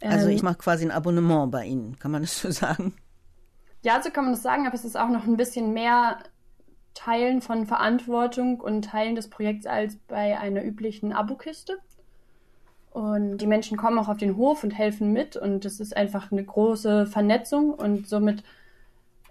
Also 0.00 0.28
ich 0.28 0.40
ähm, 0.40 0.44
mache 0.44 0.58
quasi 0.58 0.84
ein 0.84 0.90
Abonnement 0.90 1.50
bei 1.50 1.66
Ihnen, 1.66 1.98
kann 1.98 2.10
man 2.12 2.22
das 2.22 2.40
so 2.40 2.50
sagen? 2.50 2.94
Ja, 3.82 4.00
so 4.00 4.10
kann 4.10 4.24
man 4.24 4.34
das 4.34 4.42
sagen, 4.42 4.66
aber 4.66 4.74
es 4.74 4.84
ist 4.84 4.96
auch 4.96 5.08
noch 5.08 5.24
ein 5.24 5.36
bisschen 5.36 5.72
mehr 5.72 6.18
Teilen 6.94 7.40
von 7.40 7.66
Verantwortung 7.66 8.60
und 8.60 8.84
Teilen 8.84 9.16
des 9.16 9.28
Projekts 9.28 9.66
als 9.66 9.96
bei 9.96 10.38
einer 10.38 10.62
üblichen 10.62 11.12
Abokiste. 11.12 11.78
Und 12.92 13.38
die 13.38 13.46
Menschen 13.46 13.78
kommen 13.78 13.98
auch 13.98 14.08
auf 14.08 14.18
den 14.18 14.36
Hof 14.36 14.64
und 14.64 14.70
helfen 14.72 15.12
mit. 15.12 15.36
Und 15.36 15.64
es 15.64 15.80
ist 15.80 15.96
einfach 15.96 16.30
eine 16.30 16.44
große 16.44 17.06
Vernetzung. 17.06 17.72
Und 17.72 18.06
somit 18.06 18.42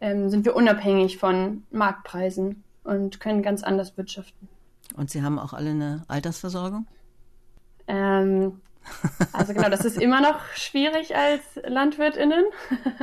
ähm, 0.02 0.30
sind 0.30 0.46
wir 0.46 0.56
unabhängig 0.56 1.18
von 1.18 1.64
Marktpreisen 1.70 2.64
und 2.84 3.20
können 3.20 3.44
ganz 3.44 3.64
anders 3.64 3.98
wirtschaften. 3.98 4.50
Und 4.98 5.10
Sie 5.10 5.22
haben 5.22 5.38
auch 5.38 5.54
alle 5.54 5.70
eine 5.70 6.04
Altersversorgung? 6.08 6.88
Ähm, 7.88 8.62
also 9.32 9.54
genau, 9.54 9.70
das 9.70 9.86
ist 9.86 9.98
immer 9.98 10.22
noch 10.22 10.40
schwierig 10.56 11.16
als 11.16 11.42
Landwirtinnen. 11.64 12.44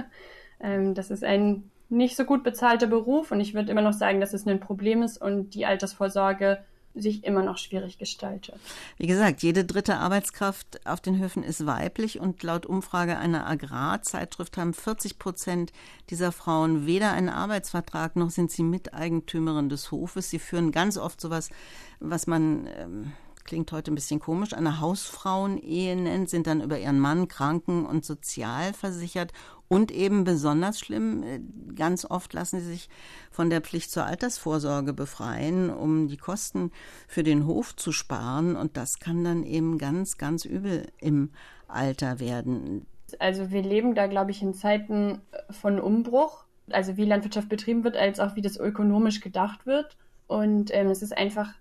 ähm, 0.61 0.95
das 0.95 1.11
ist 1.11 1.25
ein 1.25 1.71
nicht 1.89 2.17
so 2.17 2.25
gut 2.25 2.43
bezahlter 2.43 2.87
Beruf 2.87 3.31
und 3.31 3.41
ich 3.41 3.55
würde 3.55 3.71
immer 3.71 3.81
noch 3.81 3.95
sagen, 3.95 4.21
dass 4.21 4.35
es 4.35 4.47
ein 4.47 4.61
Problem 4.61 5.03
ist 5.03 5.21
und 5.21 5.55
die 5.55 5.65
Altersvorsorge 5.65 6.59
sich 6.95 7.25
immer 7.25 7.43
noch 7.43 7.59
schwierig 7.59 7.99
gestaltet. 7.99 8.57
Wie 8.97 9.07
gesagt, 9.07 9.43
jede 9.43 9.65
dritte 9.65 9.97
Arbeitskraft 9.97 10.87
auf 10.87 11.01
den 11.01 11.19
Höfen 11.19 11.43
ist 11.43 11.67
weiblich 11.67 12.21
und 12.21 12.43
laut 12.43 12.67
Umfrage 12.67 13.19
einer 13.19 13.47
Agrarzeitschrift 13.47 14.57
haben 14.57 14.75
40 14.75 15.19
Prozent 15.19 15.73
dieser 16.11 16.33
Frauen 16.33 16.87
weder 16.87 17.13
einen 17.13 17.29
Arbeitsvertrag 17.29 18.17
noch 18.17 18.31
sind 18.31 18.51
sie 18.51 18.63
Miteigentümerin 18.63 19.69
des 19.69 19.91
Hofes. 19.91 20.31
Sie 20.31 20.39
führen 20.39 20.73
ganz 20.73 20.99
oft 20.99 21.21
sowas, 21.21 21.51
was 22.01 22.27
man 22.27 22.69
ähm, 22.77 23.13
klingt 23.49 23.73
heute 23.73 23.91
ein 23.91 23.95
bisschen 23.95 24.21
komisch, 24.21 24.53
eine 24.53 24.79
Hausfrauenehe 24.79 25.97
nennt, 25.97 26.29
sind 26.29 26.47
dann 26.47 26.61
über 26.61 26.79
ihren 26.79 27.01
Mann 27.01 27.29
kranken- 27.29 27.87
und 27.87 28.05
sozialversichert 28.05 29.33
und 29.69 29.91
eben 29.91 30.25
besonders 30.25 30.79
schlimm, 30.79 31.23
äh, 31.23 31.41
ganz 31.75 32.05
oft 32.05 32.35
lassen 32.35 32.61
sie 32.61 32.67
sich 32.67 32.89
von 33.31 33.49
der 33.49 33.63
Pflicht 33.63 33.91
zur 33.91 34.05
Altersvorsorge 34.05 34.93
befreien, 34.93 35.71
um 35.71 36.09
die 36.09 36.19
Kosten 36.19 36.73
für 37.07 37.23
den 37.23 37.47
Hof 37.47 37.75
zu 37.75 37.91
sparen. 37.93 38.55
Und 38.55 38.77
das 38.77 38.99
kann 38.99 39.25
dann 39.25 39.45
eben 39.45 39.79
ganz, 39.79 40.19
ganz 40.19 40.45
übel 40.45 40.87
im 40.99 41.31
Alter 41.69 42.21
werden. 42.21 42.87
Also 43.19 43.51
wir 43.51 43.63
leben 43.63 43.95
da, 43.95 44.07
glaube 44.07 44.31
ich, 44.31 44.43
in 44.43 44.55
Zeiten 44.55 45.21
von 45.51 45.81
Umbruch. 45.81 46.45
Also 46.71 46.99
wie 46.99 47.07
Landwirtschaft 47.07 47.49
betrieben 47.49 47.85
wird, 47.85 47.97
als 47.97 48.21
auch 48.21 48.37
wie 48.37 48.43
das 48.43 48.59
ökonomisch 48.59 49.21
gedacht 49.21 49.65
wird. 49.65 49.97
Und 50.27 50.71
ähm, 50.75 50.89
es 50.89 51.01
ist 51.03 51.17
einfach, 51.17 51.55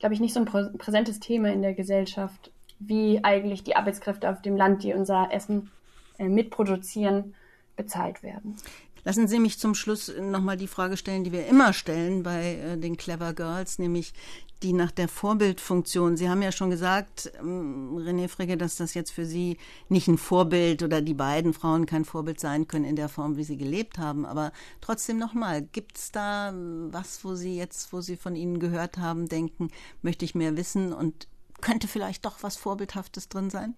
glaube 0.00 0.14
ich, 0.14 0.20
nicht 0.20 0.34
so 0.34 0.40
ein 0.40 0.46
prä 0.46 0.70
präsentes 0.76 1.20
Thema 1.20 1.52
in 1.52 1.62
der 1.62 1.74
Gesellschaft, 1.74 2.50
wie 2.80 3.22
eigentlich 3.22 3.62
die 3.62 3.76
Arbeitskräfte 3.76 4.28
auf 4.30 4.42
dem 4.42 4.56
Land, 4.56 4.82
die 4.82 4.94
unser 4.94 5.28
Essen 5.30 5.70
äh, 6.18 6.28
mitproduzieren, 6.28 7.34
bezahlt 7.76 8.22
werden. 8.22 8.56
Lassen 9.04 9.28
Sie 9.28 9.38
mich 9.38 9.58
zum 9.58 9.74
Schluss 9.74 10.12
nochmal 10.20 10.56
die 10.56 10.66
Frage 10.66 10.96
stellen, 10.96 11.24
die 11.24 11.32
wir 11.32 11.46
immer 11.46 11.72
stellen 11.72 12.22
bei 12.22 12.56
äh, 12.56 12.76
den 12.76 12.96
Clever 12.96 13.32
Girls, 13.32 13.78
nämlich 13.78 14.12
die 14.62 14.72
nach 14.72 14.90
der 14.90 15.08
Vorbildfunktion. 15.08 16.16
Sie 16.16 16.28
haben 16.28 16.42
ja 16.42 16.52
schon 16.52 16.70
gesagt, 16.70 17.32
ähm, 17.40 17.96
René 17.96 18.28
Frigge, 18.28 18.56
dass 18.56 18.76
das 18.76 18.94
jetzt 18.94 19.10
für 19.10 19.24
Sie 19.24 19.56
nicht 19.88 20.08
ein 20.08 20.18
Vorbild 20.18 20.82
oder 20.82 21.00
die 21.00 21.14
beiden 21.14 21.54
Frauen 21.54 21.86
kein 21.86 22.04
Vorbild 22.04 22.40
sein 22.40 22.68
können 22.68 22.84
in 22.84 22.96
der 22.96 23.08
Form, 23.08 23.36
wie 23.36 23.44
sie 23.44 23.56
gelebt 23.56 23.98
haben. 23.98 24.26
Aber 24.26 24.52
trotzdem 24.80 25.18
nochmal, 25.18 25.62
gibt 25.62 25.96
es 25.96 26.12
da 26.12 26.52
was, 26.90 27.24
wo 27.24 27.34
Sie 27.34 27.56
jetzt, 27.56 27.92
wo 27.92 28.00
Sie 28.00 28.16
von 28.16 28.36
Ihnen 28.36 28.60
gehört 28.60 28.98
haben, 28.98 29.28
denken, 29.28 29.68
möchte 30.02 30.24
ich 30.24 30.34
mehr 30.34 30.56
wissen 30.56 30.92
und 30.92 31.26
könnte 31.60 31.88
vielleicht 31.88 32.24
doch 32.24 32.42
was 32.42 32.56
Vorbildhaftes 32.56 33.28
drin 33.28 33.50
sein? 33.50 33.74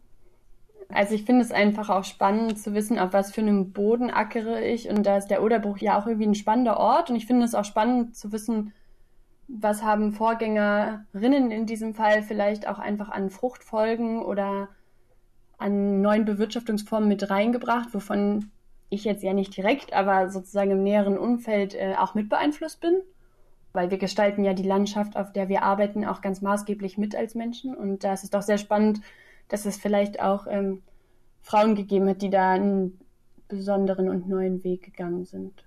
Also 0.88 1.14
ich 1.14 1.24
finde 1.24 1.42
es 1.42 1.50
einfach 1.50 1.88
auch 1.88 2.04
spannend 2.04 2.58
zu 2.58 2.74
wissen, 2.74 2.98
auf 2.98 3.12
was 3.12 3.32
für 3.32 3.40
einem 3.40 3.72
Boden 3.72 4.10
ackere 4.10 4.62
ich. 4.62 4.88
Und 4.88 5.04
da 5.04 5.16
ist 5.16 5.28
der 5.28 5.42
Oderbruch 5.42 5.78
ja 5.78 5.98
auch 5.98 6.06
irgendwie 6.06 6.26
ein 6.26 6.34
spannender 6.34 6.76
Ort. 6.76 7.08
Und 7.08 7.16
ich 7.16 7.26
finde 7.26 7.46
es 7.46 7.54
auch 7.54 7.64
spannend 7.64 8.16
zu 8.16 8.32
wissen, 8.32 8.72
was 9.54 9.82
haben 9.82 10.12
Vorgängerinnen 10.12 11.50
in 11.50 11.66
diesem 11.66 11.94
Fall 11.94 12.22
vielleicht 12.22 12.66
auch 12.66 12.78
einfach 12.78 13.10
an 13.10 13.28
Fruchtfolgen 13.28 14.22
oder 14.22 14.68
an 15.58 16.00
neuen 16.00 16.24
Bewirtschaftungsformen 16.24 17.08
mit 17.08 17.28
reingebracht, 17.28 17.92
wovon 17.92 18.50
ich 18.88 19.04
jetzt 19.04 19.22
ja 19.22 19.34
nicht 19.34 19.56
direkt, 19.56 19.92
aber 19.92 20.30
sozusagen 20.30 20.70
im 20.70 20.82
näheren 20.82 21.18
Umfeld 21.18 21.74
äh, 21.74 21.94
auch 21.98 22.14
mit 22.14 22.28
beeinflusst 22.28 22.80
bin. 22.80 23.02
Weil 23.74 23.90
wir 23.90 23.98
gestalten 23.98 24.44
ja 24.44 24.52
die 24.54 24.62
Landschaft, 24.62 25.16
auf 25.16 25.32
der 25.32 25.48
wir 25.48 25.62
arbeiten, 25.62 26.04
auch 26.04 26.20
ganz 26.20 26.42
maßgeblich 26.42 26.98
mit 26.98 27.14
als 27.14 27.34
Menschen. 27.34 27.74
Und 27.74 28.04
da 28.04 28.12
ist 28.12 28.24
es 28.24 28.30
doch 28.30 28.42
sehr 28.42 28.58
spannend, 28.58 29.00
dass 29.48 29.64
es 29.64 29.76
vielleicht 29.76 30.20
auch 30.20 30.46
ähm, 30.46 30.82
Frauen 31.40 31.74
gegeben 31.74 32.08
hat, 32.08 32.20
die 32.22 32.28
da 32.30 32.52
einen 32.52 32.98
besonderen 33.48 34.08
und 34.08 34.28
neuen 34.28 34.62
Weg 34.64 34.82
gegangen 34.82 35.24
sind. 35.24 35.64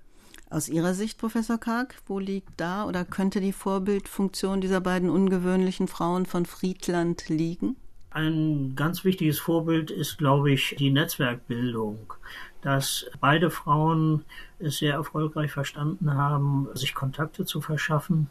Aus 0.55 0.69
Ihrer 0.69 0.93
Sicht, 0.93 1.17
Professor 1.17 1.57
Karg, 1.57 1.95
wo 2.05 2.17
liegt 2.17 2.61
da 2.61 2.85
oder 2.85 3.03
könnte 3.03 3.41
die 3.41 3.51
Vorbildfunktion 3.51 4.61
dieser 4.61 4.79
beiden 4.79 5.09
ungewöhnlichen 5.09 5.89
Frauen 5.89 6.25
von 6.25 6.45
Friedland 6.45 7.27
liegen? 7.27 7.75
Ein 8.11 8.71
ganz 8.73 9.03
wichtiges 9.03 9.37
Vorbild 9.37 9.91
ist, 9.91 10.17
glaube 10.17 10.53
ich, 10.53 10.73
die 10.79 10.91
Netzwerkbildung, 10.91 12.13
dass 12.61 13.05
beide 13.19 13.49
Frauen 13.49 14.23
es 14.57 14.77
sehr 14.77 14.93
erfolgreich 14.93 15.51
verstanden 15.51 16.13
haben, 16.13 16.69
sich 16.73 16.95
Kontakte 16.95 17.43
zu 17.43 17.59
verschaffen 17.59 18.29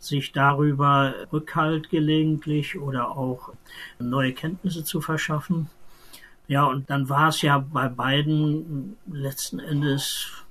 sich 0.00 0.32
darüber 0.32 1.14
Rückhalt 1.32 1.90
gelegentlich 1.90 2.80
oder 2.80 3.16
auch 3.16 3.52
neue 4.00 4.32
Kenntnisse 4.32 4.82
zu 4.82 5.00
verschaffen. 5.00 5.70
Ja, 6.48 6.64
und 6.64 6.90
dann 6.90 7.08
war 7.08 7.28
es 7.28 7.42
ja 7.42 7.58
bei 7.58 7.86
beiden 7.86 8.96
letzten 9.06 9.60
Endes 9.60 10.44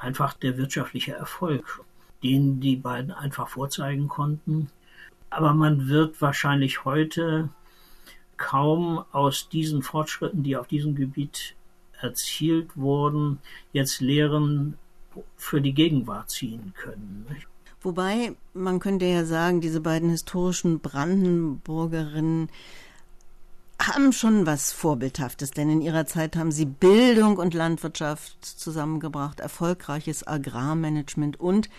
einfach 0.00 0.34
der 0.34 0.56
wirtschaftliche 0.56 1.12
Erfolg, 1.12 1.82
den 2.22 2.60
die 2.60 2.76
beiden 2.76 3.12
einfach 3.12 3.48
vorzeigen 3.48 4.08
konnten. 4.08 4.70
Aber 5.28 5.54
man 5.54 5.88
wird 5.88 6.20
wahrscheinlich 6.20 6.84
heute 6.84 7.50
kaum 8.36 9.04
aus 9.12 9.48
diesen 9.48 9.82
Fortschritten, 9.82 10.42
die 10.42 10.56
auf 10.56 10.66
diesem 10.66 10.94
Gebiet 10.94 11.54
erzielt 12.00 12.76
wurden, 12.76 13.38
jetzt 13.72 14.00
Lehren 14.00 14.76
für 15.36 15.60
die 15.60 15.74
Gegenwart 15.74 16.30
ziehen 16.30 16.72
können. 16.76 17.26
Wobei, 17.82 18.34
man 18.52 18.80
könnte 18.80 19.06
ja 19.06 19.24
sagen, 19.24 19.60
diese 19.60 19.80
beiden 19.80 20.10
historischen 20.10 20.80
Brandenburgerinnen 20.80 22.50
haben 23.80 24.12
schon 24.12 24.46
was 24.46 24.72
Vorbildhaftes, 24.72 25.50
denn 25.50 25.70
in 25.70 25.80
ihrer 25.80 26.06
Zeit 26.06 26.36
haben 26.36 26.52
sie 26.52 26.66
Bildung 26.66 27.38
und 27.38 27.54
Landwirtschaft 27.54 28.44
zusammengebracht, 28.44 29.40
erfolgreiches 29.40 30.26
Agrarmanagement 30.26 31.40
und 31.40 31.70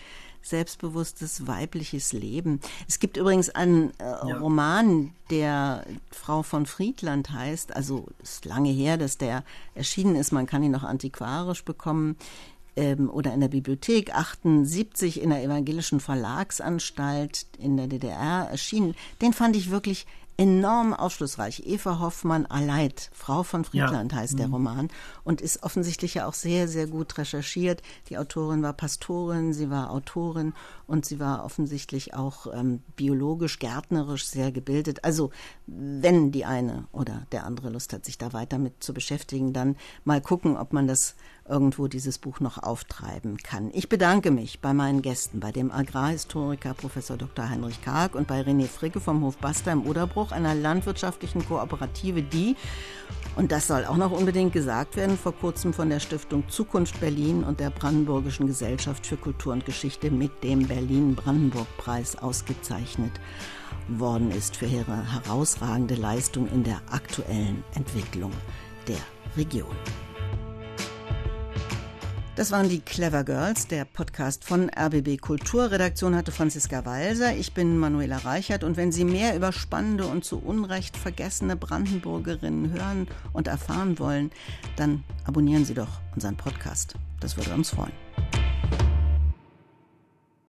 selbstbewusstes 0.42 1.46
weibliches 1.46 2.12
Leben. 2.12 2.60
Es 2.88 2.98
gibt 2.98 3.16
übrigens 3.16 3.48
einen 3.50 3.90
äh, 3.98 4.04
ja. 4.04 4.38
Roman, 4.38 5.12
der 5.30 5.86
Frau 6.10 6.42
von 6.42 6.66
Friedland 6.66 7.30
heißt, 7.30 7.76
also 7.76 8.08
ist 8.20 8.44
lange 8.44 8.70
her, 8.70 8.96
dass 8.96 9.18
der 9.18 9.44
erschienen 9.76 10.16
ist, 10.16 10.32
man 10.32 10.46
kann 10.46 10.64
ihn 10.64 10.72
noch 10.72 10.82
antiquarisch 10.82 11.64
bekommen 11.64 12.16
ähm, 12.74 13.08
oder 13.08 13.32
in 13.32 13.40
der 13.40 13.48
Bibliothek 13.48 14.14
78 14.14 15.22
in 15.22 15.30
der 15.30 15.44
evangelischen 15.44 16.00
Verlagsanstalt 16.00 17.46
in 17.58 17.76
der 17.76 17.86
DDR 17.86 18.48
erschienen. 18.50 18.94
Den 19.20 19.32
fand 19.32 19.54
ich 19.54 19.70
wirklich 19.70 20.06
enorm 20.36 20.94
aufschlussreich. 20.94 21.66
Eva 21.66 21.98
Hoffmann 22.00 22.46
Aleit, 22.46 23.10
Frau 23.12 23.42
von 23.42 23.64
Friedland 23.64 24.12
ja. 24.12 24.18
heißt 24.18 24.38
der 24.38 24.48
mhm. 24.48 24.54
Roman 24.54 24.88
und 25.24 25.40
ist 25.40 25.62
offensichtlich 25.62 26.14
ja 26.14 26.26
auch 26.26 26.34
sehr, 26.34 26.68
sehr 26.68 26.86
gut 26.86 27.18
recherchiert. 27.18 27.82
Die 28.08 28.18
Autorin 28.18 28.62
war 28.62 28.72
Pastorin, 28.72 29.52
sie 29.52 29.70
war 29.70 29.90
Autorin 29.90 30.52
und 30.92 31.06
sie 31.06 31.18
war 31.18 31.42
offensichtlich 31.42 32.12
auch 32.12 32.46
ähm, 32.52 32.82
biologisch, 32.96 33.58
gärtnerisch 33.58 34.26
sehr 34.26 34.52
gebildet. 34.52 35.02
Also 35.06 35.30
wenn 35.66 36.32
die 36.32 36.44
eine 36.44 36.84
oder 36.92 37.26
der 37.32 37.46
andere 37.46 37.70
Lust 37.70 37.94
hat, 37.94 38.04
sich 38.04 38.18
da 38.18 38.34
weiter 38.34 38.58
mit 38.58 38.84
zu 38.84 38.92
beschäftigen, 38.92 39.54
dann 39.54 39.76
mal 40.04 40.20
gucken, 40.20 40.58
ob 40.58 40.74
man 40.74 40.86
das 40.86 41.14
irgendwo 41.48 41.88
dieses 41.88 42.18
Buch 42.18 42.40
noch 42.40 42.62
auftreiben 42.62 43.38
kann. 43.38 43.70
Ich 43.72 43.88
bedanke 43.88 44.30
mich 44.30 44.60
bei 44.60 44.74
meinen 44.74 45.00
Gästen, 45.00 45.40
bei 45.40 45.50
dem 45.50 45.72
Agrarhistoriker 45.72 46.74
Professor 46.74 47.16
Dr. 47.16 47.48
Heinrich 47.48 47.82
Karg 47.82 48.14
und 48.14 48.28
bei 48.28 48.42
René 48.42 48.66
Fricke 48.66 49.00
vom 49.00 49.22
Hof 49.22 49.38
Basta 49.38 49.72
im 49.72 49.86
Oderbruch, 49.86 50.30
einer 50.30 50.54
landwirtschaftlichen 50.54 51.44
Kooperative, 51.46 52.22
die, 52.22 52.54
und 53.34 53.50
das 53.50 53.66
soll 53.66 53.86
auch 53.86 53.96
noch 53.96 54.12
unbedingt 54.12 54.52
gesagt 54.52 54.96
werden, 54.96 55.16
vor 55.16 55.32
kurzem 55.32 55.72
von 55.72 55.88
der 55.88 56.00
Stiftung 56.00 56.48
Zukunft 56.48 57.00
Berlin 57.00 57.44
und 57.44 57.60
der 57.60 57.70
Brandenburgischen 57.70 58.46
Gesellschaft 58.46 59.06
für 59.06 59.16
Kultur 59.16 59.54
und 59.54 59.64
Geschichte 59.64 60.10
mit 60.10 60.44
dem 60.44 60.68
Berlin-Brandenburg-Preis 60.82 62.16
ausgezeichnet 62.16 63.12
worden 63.88 64.30
ist 64.32 64.56
für 64.56 64.66
ihre 64.66 65.12
herausragende 65.12 65.94
Leistung 65.94 66.48
in 66.48 66.64
der 66.64 66.80
aktuellen 66.90 67.62
Entwicklung 67.74 68.32
der 68.88 68.98
Region. 69.36 69.76
Das 72.34 72.50
waren 72.50 72.68
die 72.68 72.80
Clever 72.80 73.24
Girls, 73.24 73.68
der 73.68 73.84
Podcast 73.84 74.44
von 74.44 74.70
RBB 74.70 75.20
Kultur. 75.20 75.70
Redaktion 75.70 76.16
hatte 76.16 76.32
Franziska 76.32 76.84
Walser. 76.84 77.36
Ich 77.36 77.52
bin 77.52 77.78
Manuela 77.78 78.16
Reichert. 78.18 78.64
Und 78.64 78.76
wenn 78.76 78.90
Sie 78.90 79.04
mehr 79.04 79.36
über 79.36 79.52
spannende 79.52 80.06
und 80.06 80.24
zu 80.24 80.38
Unrecht 80.38 80.96
vergessene 80.96 81.56
Brandenburgerinnen 81.56 82.72
hören 82.72 83.06
und 83.32 83.48
erfahren 83.48 83.98
wollen, 83.98 84.30
dann 84.76 85.04
abonnieren 85.24 85.64
Sie 85.64 85.74
doch 85.74 86.00
unseren 86.14 86.36
Podcast. 86.36 86.94
Das 87.20 87.36
würde 87.36 87.52
uns 87.52 87.70
freuen. 87.70 87.92